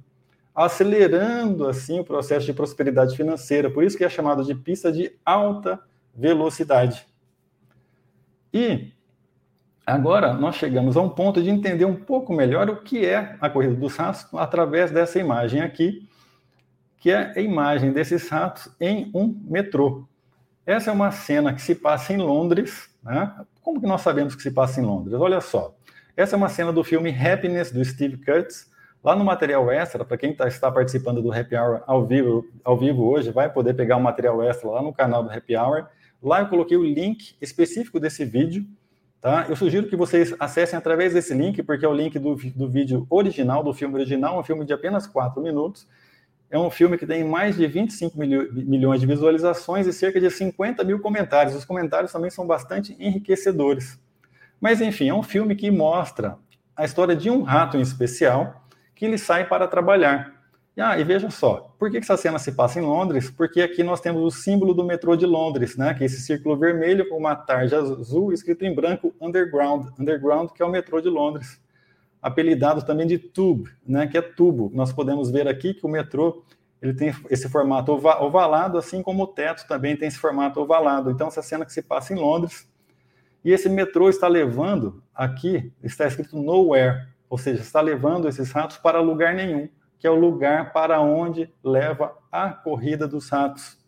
acelerando 0.57 1.69
assim 1.69 2.01
o 2.01 2.05
processo 2.05 2.47
de 2.47 2.55
prosperidade 2.55 3.15
financeira. 3.15 3.71
Por 3.71 3.85
isso 3.85 3.99
que 3.99 4.05
é 4.05 4.09
chamado 4.09 4.43
de 4.43 4.55
pista 4.55 4.91
de 4.91 5.13
alta 5.23 5.79
velocidade. 6.15 7.07
E 8.55 8.91
agora 9.85 10.33
nós 10.33 10.57
chegamos 10.57 10.97
a 10.97 11.03
um 11.03 11.11
ponto 11.11 11.43
de 11.43 11.51
entender 11.51 11.85
um 11.85 11.95
pouco 11.95 12.33
melhor 12.33 12.71
o 12.71 12.77
que 12.77 13.05
é 13.05 13.37
a 13.39 13.51
corrida 13.51 13.75
dos 13.75 13.95
ratos 13.97 14.27
através 14.33 14.91
dessa 14.91 15.19
imagem 15.19 15.61
aqui, 15.61 16.09
que 16.97 17.11
é 17.11 17.35
a 17.37 17.41
imagem 17.41 17.93
desses 17.93 18.27
ratos 18.31 18.75
em 18.81 19.11
um 19.15 19.39
metrô. 19.45 20.09
Essa 20.65 20.91
é 20.91 20.93
uma 20.93 21.11
cena 21.11 21.53
que 21.53 21.61
se 21.61 21.75
passa 21.75 22.15
em 22.15 22.17
Londres. 22.17 22.89
Né? 23.03 23.31
Como 23.63 23.79
que 23.79 23.87
nós 23.87 24.01
sabemos 24.01 24.35
que 24.35 24.43
se 24.43 24.51
passa 24.51 24.81
em 24.81 24.85
Londres? 24.85 25.15
Olha 25.21 25.43
só. 25.43 25.77
Essa 26.17 26.35
é 26.35 26.39
uma 26.39 26.49
cena 26.49 26.73
do 26.73 26.83
filme 26.83 27.11
Happiness, 27.11 27.71
do 27.71 27.85
Steve 27.85 28.17
Cutts, 28.17 28.75
Lá 29.07 29.15
no 29.15 29.25
material 29.25 29.71
extra, 29.71 30.05
para 30.05 30.17
quem 30.17 30.35
tá, 30.35 30.49
está 30.49 30.69
participando 30.69 31.23
do 31.23 31.33
Happy 31.33 31.55
Hour 31.55 31.81
ao 31.87 32.05
vivo, 32.05 32.45
ao 32.65 32.77
vivo 32.77 33.05
hoje, 33.05 33.31
vai 33.31 33.49
poder 33.49 33.73
pegar 33.75 33.95
o 33.95 34.01
um 34.01 34.03
material 34.03 34.43
extra 34.43 34.69
lá 34.69 34.83
no 34.83 34.93
canal 34.93 35.23
do 35.23 35.31
Happy 35.31 35.57
Hour. 35.57 35.87
Lá 36.21 36.41
eu 36.41 36.49
coloquei 36.49 36.77
o 36.77 36.83
link 36.83 37.37
específico 37.41 38.01
desse 38.01 38.25
vídeo, 38.25 38.67
tá? 39.21 39.47
Eu 39.49 39.55
sugiro 39.55 39.87
que 39.87 39.95
vocês 39.95 40.35
acessem 40.41 40.77
através 40.77 41.15
desse 41.15 41.33
link, 41.35 41.63
porque 41.63 41.87
é 41.87 41.89
o 41.89 41.95
link 41.95 42.19
do, 42.19 42.35
do 42.35 42.69
vídeo 42.69 43.07
original, 43.09 43.63
do 43.63 43.73
filme 43.73 43.95
original, 43.95 44.41
um 44.41 44.43
filme 44.43 44.65
de 44.65 44.73
apenas 44.73 45.07
4 45.07 45.41
minutos. 45.41 45.87
É 46.51 46.59
um 46.59 46.69
filme 46.69 46.99
que 46.99 47.07
tem 47.07 47.23
mais 47.23 47.55
de 47.55 47.65
25 47.65 48.19
milhões 48.19 49.01
de 49.01 49.07
visualizações 49.07 49.87
e 49.87 49.93
cerca 49.93 50.21
de 50.21 50.29
50 50.29 50.83
mil 50.83 50.99
comentários. 50.99 51.55
Os 51.55 51.65
comentários 51.65 52.11
também 52.11 52.31
são 52.31 52.45
bastante 52.45 52.97
enriquecedores. 52.99 54.01
Mas, 54.61 54.81
enfim, 54.81 55.09
é 55.09 55.15
um 55.15 55.23
filme 55.23 55.55
que 55.55 55.71
mostra 55.71 56.37
a 56.75 56.85
história 56.85 57.15
de 57.15 57.31
um 57.31 57.45
rato 57.45 57.77
em 57.77 57.81
especial, 57.81 58.66
que 58.97 59.05
ele 59.05 59.19
sai 59.19 59.47
para 59.47 59.69
trabalhar. 59.69 60.35
E, 60.77 60.81
ah, 60.81 60.99
e 60.99 61.05
veja 61.05 61.31
só, 61.31 61.75
por 61.79 61.91
que 61.91 61.99
essa 61.99 62.17
cena 62.17 62.39
se 62.39 62.53
passa 62.53 62.81
em 62.81 62.83
Londres? 62.83 63.31
Porque 63.31 63.63
aqui 63.63 63.83
nós 63.83 64.01
temos 64.01 64.23
o 64.23 64.31
símbolo 64.31 64.75
do 64.75 64.85
metrô 64.85 65.15
de 65.15 65.25
Londres, 65.25 65.77
né? 65.77 65.95
Que 65.95 66.03
é 66.03 66.07
esse 66.07 66.21
círculo 66.21 66.57
vermelho 66.57 67.09
com 67.09 67.17
uma 67.17 67.37
tarja 67.37 67.79
azul 67.79 68.33
escrito 68.33 68.65
em 68.65 68.75
branco 68.75 69.15
Underground, 69.21 69.87
Underground 69.99 70.51
que 70.51 70.63
é 70.63 70.67
o 70.67 70.71
metrô 70.71 71.01
de 71.01 71.09
Londres, 71.09 71.61
apelidado 72.21 72.85
também 72.85 73.07
de 73.07 73.17
Tube, 73.17 73.71
né? 73.87 74.07
Que 74.07 74.19
é 74.19 74.23
tubo. 74.23 74.71
Nós 74.75 74.93
podemos 74.93 75.31
ver 75.31 75.47
aqui 75.47 75.73
que 75.73 75.87
o 75.87 75.89
metrô 75.89 76.43
ele 76.81 76.93
tem 76.93 77.15
esse 77.31 77.49
formato 77.49 77.93
ovalado, 77.93 78.77
assim 78.77 79.03
como 79.03 79.23
o 79.23 79.27
teto 79.27 79.67
também 79.67 79.97
tem 79.97 80.09
esse 80.09 80.19
formato 80.19 80.61
ovalado. 80.61 81.11
Então 81.11 81.29
essa 81.29 81.43
cena 81.43 81.65
que 81.65 81.73
se 81.73 81.83
passa 81.83 82.13
em 82.13 82.17
Londres 82.17 82.69
e 83.43 83.51
esse 83.51 83.69
metrô 83.69 84.11
está 84.11 84.29
levando 84.29 85.03
aqui 85.15 85.73
está 85.83 86.07
escrito 86.07 86.37
Nowhere, 86.37 87.07
ou 87.29 87.39
seja, 87.39 87.63
está 87.63 87.81
levando 87.81 88.29
esses 88.29 88.51
ratos 88.53 88.77
para 88.79 89.01
lugar 89.01 89.35
nenhum, 89.35 89.69
que 89.99 90.07
é 90.07 90.11
o 90.11 90.15
lugar 90.15 90.73
para 90.73 91.01
onde 91.01 91.53
leva 91.63 92.17
a 92.31 92.51
corrida 92.51 93.09
dos 93.09 93.29
ratos. 93.29 93.79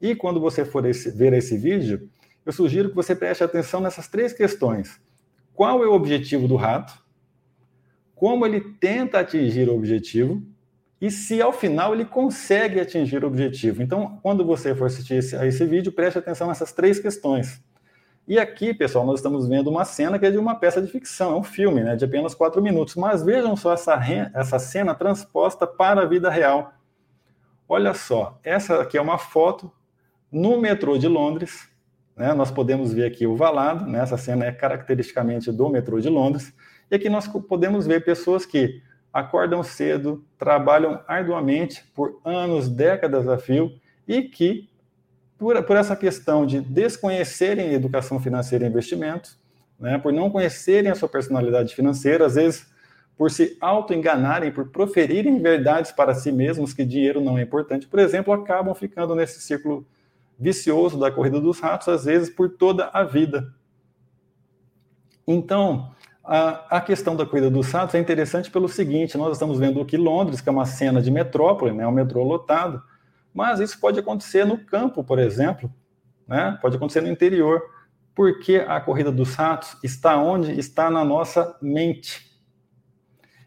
E 0.00 0.14
quando 0.14 0.40
você 0.40 0.64
for 0.64 0.84
esse, 0.84 1.10
ver 1.10 1.32
esse 1.32 1.56
vídeo, 1.56 2.08
eu 2.44 2.52
sugiro 2.52 2.88
que 2.88 2.94
você 2.94 3.14
preste 3.14 3.42
atenção 3.42 3.80
nessas 3.80 4.08
três 4.08 4.32
questões. 4.32 5.00
Qual 5.54 5.82
é 5.82 5.86
o 5.86 5.92
objetivo 5.92 6.46
do 6.46 6.56
rato? 6.56 6.92
Como 8.14 8.46
ele 8.46 8.60
tenta 8.80 9.20
atingir 9.20 9.68
o 9.68 9.76
objetivo? 9.76 10.42
E 11.00 11.10
se 11.10 11.40
ao 11.40 11.52
final 11.52 11.94
ele 11.94 12.04
consegue 12.04 12.80
atingir 12.80 13.22
o 13.22 13.26
objetivo. 13.28 13.82
Então, 13.82 14.18
quando 14.22 14.44
você 14.44 14.74
for 14.74 14.86
assistir 14.86 15.14
a 15.36 15.46
esse 15.46 15.64
vídeo, 15.64 15.92
preste 15.92 16.18
atenção 16.18 16.48
nessas 16.48 16.72
três 16.72 16.98
questões. 16.98 17.62
E 18.28 18.38
aqui, 18.38 18.74
pessoal, 18.74 19.06
nós 19.06 19.20
estamos 19.20 19.48
vendo 19.48 19.70
uma 19.70 19.86
cena 19.86 20.18
que 20.18 20.26
é 20.26 20.30
de 20.30 20.36
uma 20.36 20.54
peça 20.54 20.82
de 20.82 20.92
ficção, 20.92 21.32
é 21.32 21.36
um 21.36 21.42
filme, 21.42 21.82
né, 21.82 21.96
de 21.96 22.04
apenas 22.04 22.34
quatro 22.34 22.60
minutos. 22.60 22.94
Mas 22.94 23.22
vejam 23.22 23.56
só 23.56 23.72
essa, 23.72 23.98
essa 24.34 24.58
cena 24.58 24.94
transposta 24.94 25.66
para 25.66 26.02
a 26.02 26.04
vida 26.04 26.28
real. 26.28 26.74
Olha 27.66 27.94
só, 27.94 28.38
essa 28.44 28.82
aqui 28.82 28.98
é 28.98 29.00
uma 29.00 29.16
foto 29.16 29.72
no 30.30 30.60
metrô 30.60 30.98
de 30.98 31.08
Londres. 31.08 31.70
Né, 32.14 32.34
nós 32.34 32.50
podemos 32.50 32.92
ver 32.92 33.06
aqui 33.06 33.26
o 33.26 33.34
valado, 33.34 33.86
né, 33.86 34.00
essa 34.00 34.18
cena 34.18 34.44
é 34.44 34.52
caracteristicamente 34.52 35.50
do 35.50 35.66
metrô 35.70 35.98
de 35.98 36.10
Londres. 36.10 36.52
E 36.90 36.96
aqui 36.96 37.08
nós 37.08 37.26
podemos 37.26 37.86
ver 37.86 38.04
pessoas 38.04 38.44
que 38.44 38.82
acordam 39.10 39.62
cedo, 39.62 40.22
trabalham 40.36 41.02
arduamente 41.08 41.82
por 41.94 42.20
anos, 42.22 42.68
décadas 42.68 43.26
a 43.26 43.38
fio 43.38 43.72
e 44.06 44.20
que 44.20 44.68
por, 45.38 45.62
por 45.62 45.76
essa 45.76 45.94
questão 45.94 46.44
de 46.44 46.60
desconhecerem 46.60 47.72
educação 47.72 48.18
financeira 48.18 48.64
e 48.64 48.68
investimentos, 48.68 49.38
né, 49.78 49.96
por 49.96 50.12
não 50.12 50.28
conhecerem 50.28 50.90
a 50.90 50.94
sua 50.94 51.08
personalidade 51.08 51.74
financeira, 51.74 52.26
às 52.26 52.34
vezes 52.34 52.66
por 53.16 53.30
se 53.30 53.56
auto-enganarem, 53.60 54.52
por 54.52 54.68
proferirem 54.68 55.40
verdades 55.40 55.90
para 55.90 56.14
si 56.14 56.30
mesmos 56.30 56.72
que 56.72 56.84
dinheiro 56.84 57.20
não 57.20 57.38
é 57.38 57.42
importante, 57.42 57.86
por 57.86 57.98
exemplo, 57.98 58.32
acabam 58.32 58.74
ficando 58.74 59.14
nesse 59.14 59.40
círculo 59.40 59.86
vicioso 60.38 60.98
da 60.98 61.10
corrida 61.10 61.40
dos 61.40 61.58
ratos, 61.58 61.88
às 61.88 62.04
vezes 62.04 62.30
por 62.30 62.50
toda 62.50 62.90
a 62.92 63.02
vida. 63.02 63.52
Então, 65.26 65.92
a, 66.22 66.76
a 66.76 66.80
questão 66.80 67.16
da 67.16 67.26
corrida 67.26 67.50
dos 67.50 67.70
ratos 67.72 67.94
é 67.96 67.98
interessante 67.98 68.50
pelo 68.50 68.68
seguinte: 68.68 69.18
nós 69.18 69.32
estamos 69.32 69.58
vendo 69.58 69.80
aqui 69.80 69.96
Londres, 69.96 70.40
que 70.40 70.48
é 70.48 70.52
uma 70.52 70.64
cena 70.64 71.02
de 71.02 71.10
metrópole, 71.10 71.72
né, 71.72 71.86
um 71.86 71.92
metrô 71.92 72.22
lotado, 72.22 72.80
mas 73.32 73.60
isso 73.60 73.78
pode 73.80 73.98
acontecer 74.00 74.44
no 74.44 74.58
campo, 74.58 75.04
por 75.04 75.18
exemplo, 75.18 75.72
né? 76.26 76.58
pode 76.60 76.76
acontecer 76.76 77.00
no 77.00 77.08
interior, 77.08 77.62
porque 78.14 78.64
a 78.66 78.80
corrida 78.80 79.12
dos 79.12 79.34
ratos 79.34 79.76
está 79.82 80.16
onde? 80.16 80.58
Está 80.58 80.90
na 80.90 81.04
nossa 81.04 81.56
mente. 81.62 82.28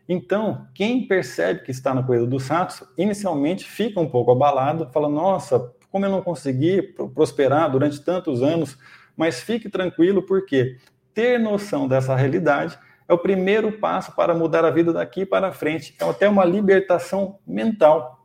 Então, 0.07 0.67
quem 0.73 1.07
percebe 1.07 1.61
que 1.61 1.71
está 1.71 1.93
na 1.93 2.03
corrida 2.03 2.25
dos 2.25 2.47
ratos, 2.47 2.83
inicialmente 2.97 3.65
fica 3.65 3.99
um 3.99 4.09
pouco 4.09 4.31
abalado, 4.31 4.89
fala: 4.91 5.07
Nossa, 5.07 5.73
como 5.91 6.05
eu 6.05 6.09
não 6.09 6.21
consegui 6.21 6.81
prosperar 7.13 7.69
durante 7.69 8.01
tantos 8.01 8.41
anos, 8.41 8.77
mas 9.15 9.41
fique 9.41 9.69
tranquilo, 9.69 10.21
porque 10.23 10.77
ter 11.13 11.37
noção 11.37 11.87
dessa 11.87 12.15
realidade 12.15 12.77
é 13.07 13.13
o 13.13 13.17
primeiro 13.17 13.73
passo 13.73 14.15
para 14.15 14.33
mudar 14.33 14.63
a 14.63 14.71
vida 14.71 14.93
daqui 14.93 15.25
para 15.25 15.51
frente. 15.51 15.93
É 15.99 16.09
até 16.09 16.29
uma 16.29 16.45
libertação 16.45 17.39
mental. 17.45 18.20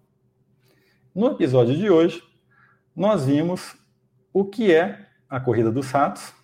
No 1.17 1.29
episódio 1.29 1.75
de 1.75 1.89
hoje, 1.89 2.23
nós 2.95 3.25
vimos 3.25 3.75
o 4.35 4.45
que 4.45 4.71
é 4.71 5.07
a 5.31 5.41
corrida 5.41 5.73
dos 5.73 5.91
ratos, 5.91 6.35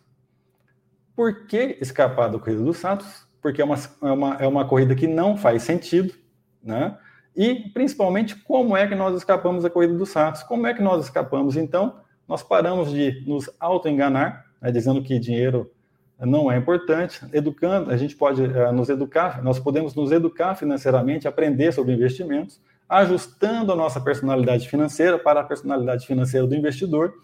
por 1.14 1.46
que 1.46 1.76
escapar 1.78 2.30
da 2.30 2.38
corrida 2.38 2.62
dos 2.62 2.80
ratos 2.80 3.28
porque 3.42 3.60
é 3.60 3.64
uma, 3.66 3.76
é 3.76 4.10
uma, 4.10 4.34
é 4.36 4.46
uma 4.46 4.64
corrida 4.64 4.94
que 4.94 5.06
não 5.06 5.36
faz 5.36 5.62
sentido, 5.64 6.14
né? 6.62 6.96
E, 7.36 7.68
principalmente, 7.74 8.34
como 8.34 8.74
é 8.74 8.86
que 8.86 8.94
nós 8.94 9.14
escapamos 9.14 9.62
da 9.62 9.68
corrida 9.68 9.92
dos 9.92 10.10
ratos? 10.10 10.42
Como 10.42 10.66
é 10.66 10.72
que 10.72 10.80
nós 10.80 11.04
escapamos? 11.04 11.54
Então, 11.54 12.00
nós 12.26 12.42
paramos 12.42 12.90
de 12.90 13.22
nos 13.26 13.50
auto-enganar, 13.60 14.46
né, 14.58 14.72
dizendo 14.72 15.02
que 15.02 15.18
dinheiro 15.18 15.70
não 16.18 16.50
é 16.50 16.56
importante. 16.56 17.20
Educando, 17.30 17.90
a 17.90 17.96
gente 17.98 18.16
pode 18.16 18.40
uh, 18.40 18.72
nos 18.72 18.88
educar, 18.88 19.42
nós 19.42 19.58
podemos 19.58 19.94
nos 19.94 20.10
educar 20.12 20.54
financeiramente, 20.54 21.28
aprender 21.28 21.72
sobre 21.72 21.92
investimentos, 21.92 22.58
ajustando 22.92 23.72
a 23.72 23.76
nossa 23.76 23.98
personalidade 23.98 24.68
financeira 24.68 25.18
para 25.18 25.40
a 25.40 25.44
personalidade 25.44 26.06
financeira 26.06 26.46
do 26.46 26.54
investidor 26.54 27.14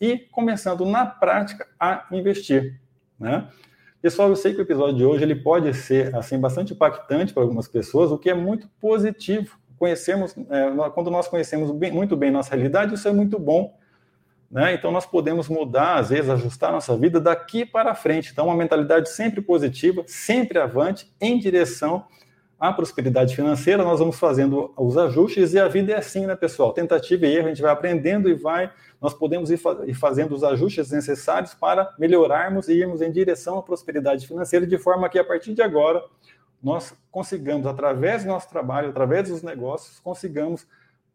e 0.00 0.18
começando 0.18 0.84
na 0.84 1.04
prática 1.04 1.66
a 1.80 2.06
investir. 2.12 2.80
Né? 3.18 3.48
Pessoal, 4.00 4.28
eu 4.28 4.36
sei 4.36 4.54
que 4.54 4.60
o 4.60 4.62
episódio 4.62 4.96
de 4.96 5.04
hoje 5.04 5.24
ele 5.24 5.34
pode 5.34 5.74
ser 5.74 6.14
assim 6.14 6.38
bastante 6.38 6.74
impactante 6.74 7.34
para 7.34 7.42
algumas 7.42 7.66
pessoas, 7.66 8.12
o 8.12 8.18
que 8.18 8.30
é 8.30 8.34
muito 8.34 8.68
positivo. 8.80 9.58
Conhecemos, 9.76 10.32
é, 10.48 10.90
quando 10.94 11.10
nós 11.10 11.26
conhecemos 11.26 11.72
bem, 11.72 11.90
muito 11.90 12.16
bem 12.16 12.30
nossa 12.30 12.54
realidade, 12.54 12.94
isso 12.94 13.08
é 13.08 13.12
muito 13.12 13.36
bom. 13.36 13.76
Né? 14.48 14.74
Então 14.74 14.92
nós 14.92 15.06
podemos 15.06 15.48
mudar, 15.48 15.96
às 15.96 16.10
vezes, 16.10 16.30
ajustar 16.30 16.70
nossa 16.70 16.96
vida 16.96 17.20
daqui 17.20 17.66
para 17.66 17.96
frente. 17.96 18.30
Então, 18.30 18.46
uma 18.46 18.54
mentalidade 18.54 19.08
sempre 19.08 19.40
positiva, 19.40 20.04
sempre 20.06 20.60
avante, 20.60 21.12
em 21.20 21.36
direção 21.36 22.04
à 22.58 22.72
prosperidade 22.72 23.34
financeira. 23.34 23.84
Nós 23.84 23.98
vamos 23.98 24.18
fazendo 24.18 24.72
os 24.76 24.96
ajustes 24.96 25.52
e 25.52 25.58
a 25.58 25.68
vida 25.68 25.92
é 25.92 25.96
assim, 25.96 26.26
né, 26.26 26.34
pessoal? 26.34 26.72
Tentativa 26.72 27.26
e 27.26 27.36
erro, 27.36 27.46
a 27.46 27.48
gente 27.50 27.62
vai 27.62 27.72
aprendendo 27.72 28.28
e 28.28 28.34
vai 28.34 28.70
nós 29.00 29.12
podemos 29.14 29.50
ir, 29.50 29.56
fa 29.56 29.84
ir 29.86 29.94
fazendo 29.94 30.34
os 30.34 30.42
ajustes 30.42 30.90
necessários 30.90 31.54
para 31.54 31.94
melhorarmos 31.98 32.68
e 32.68 32.72
irmos 32.72 33.02
em 33.02 33.12
direção 33.12 33.58
à 33.58 33.62
prosperidade 33.62 34.26
financeira, 34.26 34.66
de 34.66 34.78
forma 34.78 35.08
que 35.08 35.18
a 35.18 35.24
partir 35.24 35.54
de 35.54 35.62
agora 35.62 36.02
nós 36.62 36.94
consigamos, 37.10 37.66
através 37.66 38.24
do 38.24 38.28
nosso 38.28 38.48
trabalho, 38.48 38.88
através 38.88 39.28
dos 39.28 39.42
negócios, 39.42 40.00
consigamos 40.00 40.66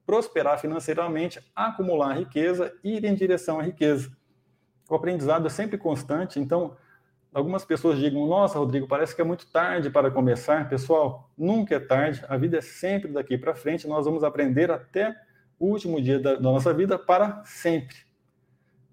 prosperar 0.06 0.60
financeiramente, 0.60 1.39
acumular 1.56 2.18
riqueza 2.18 2.74
e 2.84 2.98
ir 2.98 3.06
em 3.06 3.16
direção 3.16 3.60
à 3.60 3.64
riqueza. 3.64 4.12
O 4.89 4.96
aprendizado 4.96 5.48
é 5.48 5.50
sempre 5.50 5.78
constante, 5.78 6.39
então 6.39 6.76
algumas 7.34 7.66
pessoas 7.66 8.00
digam: 8.00 8.26
Nossa, 8.28 8.60
Rodrigo, 8.60 8.88
parece 8.88 9.16
que 9.16 9.22
é 9.22 9.24
muito 9.24 9.48
tarde 9.48 9.90
para 9.90 10.12
começar. 10.12 10.68
Pessoal, 10.70 11.30
nunca 11.38 11.76
é 11.76 11.80
tarde, 11.80 12.24
a 12.28 12.38
vida 12.38 12.58
é 12.58 12.62
sempre 12.62 13.12
daqui 13.12 13.38
para 13.38 13.56
frente, 13.56 13.88
nós 13.88 14.06
vamos 14.06 14.24
aprender 14.24 14.72
até 14.72 15.16
o 15.60 15.68
último 15.68 16.02
dia 16.02 16.20
da, 16.20 16.36
da 16.36 16.42
nossa 16.42 16.74
vida 16.74 16.98
para 16.98 17.44
sempre. 17.46 17.96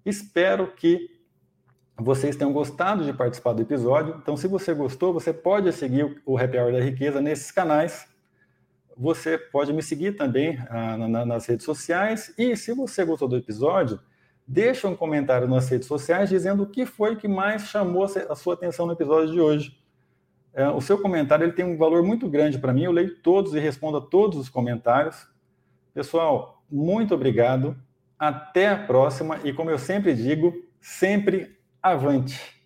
Espero 0.05 0.71
que 0.71 1.19
vocês 1.97 2.35
tenham 2.35 2.53
gostado 2.53 3.03
de 3.03 3.11
participar 3.11 3.53
do 3.53 3.61
episódio. 3.61 4.15
Então, 4.21 4.37
se 4.37 4.47
você 4.47 4.73
gostou, 4.73 5.13
você 5.13 5.33
pode 5.33 5.71
seguir 5.73 6.21
o 6.25 6.37
Happy 6.37 6.57
Hour 6.57 6.71
da 6.71 6.79
Riqueza 6.79 7.19
nesses 7.19 7.51
canais. 7.51 8.07
Você 8.95 9.37
pode 9.37 9.73
me 9.73 9.83
seguir 9.83 10.13
também 10.13 10.57
ah, 10.69 10.97
na, 10.97 11.25
nas 11.25 11.45
redes 11.45 11.65
sociais. 11.65 12.33
E 12.37 12.55
se 12.55 12.73
você 12.73 13.03
gostou 13.03 13.27
do 13.27 13.35
episódio, 13.35 13.99
deixa 14.49 14.87
um 14.87 14.95
comentário 14.95 15.47
nas 15.47 15.69
redes 15.69 15.87
sociais 15.87 16.27
dizendo 16.27 16.63
o 16.63 16.67
que 16.67 16.83
foi 16.83 17.15
que 17.15 17.27
mais 17.27 17.67
chamou 17.67 18.03
a 18.03 18.35
sua 18.35 18.55
atenção 18.55 18.87
no 18.87 18.93
episódio 18.93 19.31
de 19.31 19.39
hoje. 19.39 19.77
É, 20.51 20.67
o 20.67 20.81
seu 20.81 20.99
comentário 20.99 21.45
ele 21.45 21.53
tem 21.53 21.63
um 21.63 21.77
valor 21.77 22.01
muito 22.01 22.27
grande 22.27 22.57
para 22.57 22.73
mim. 22.73 22.83
Eu 22.83 22.91
leio 22.91 23.15
todos 23.21 23.53
e 23.53 23.59
respondo 23.59 23.97
a 23.97 24.01
todos 24.01 24.39
os 24.39 24.49
comentários. 24.49 25.27
Pessoal, 25.93 26.63
muito 26.69 27.13
obrigado. 27.13 27.77
Até 28.17 28.69
a 28.69 28.75
próxima 28.75 29.39
e, 29.43 29.53
como 29.53 29.69
eu 29.69 29.77
sempre 29.77 30.15
digo, 30.15 30.51
sempre 30.81 31.55
avante. 31.81 32.58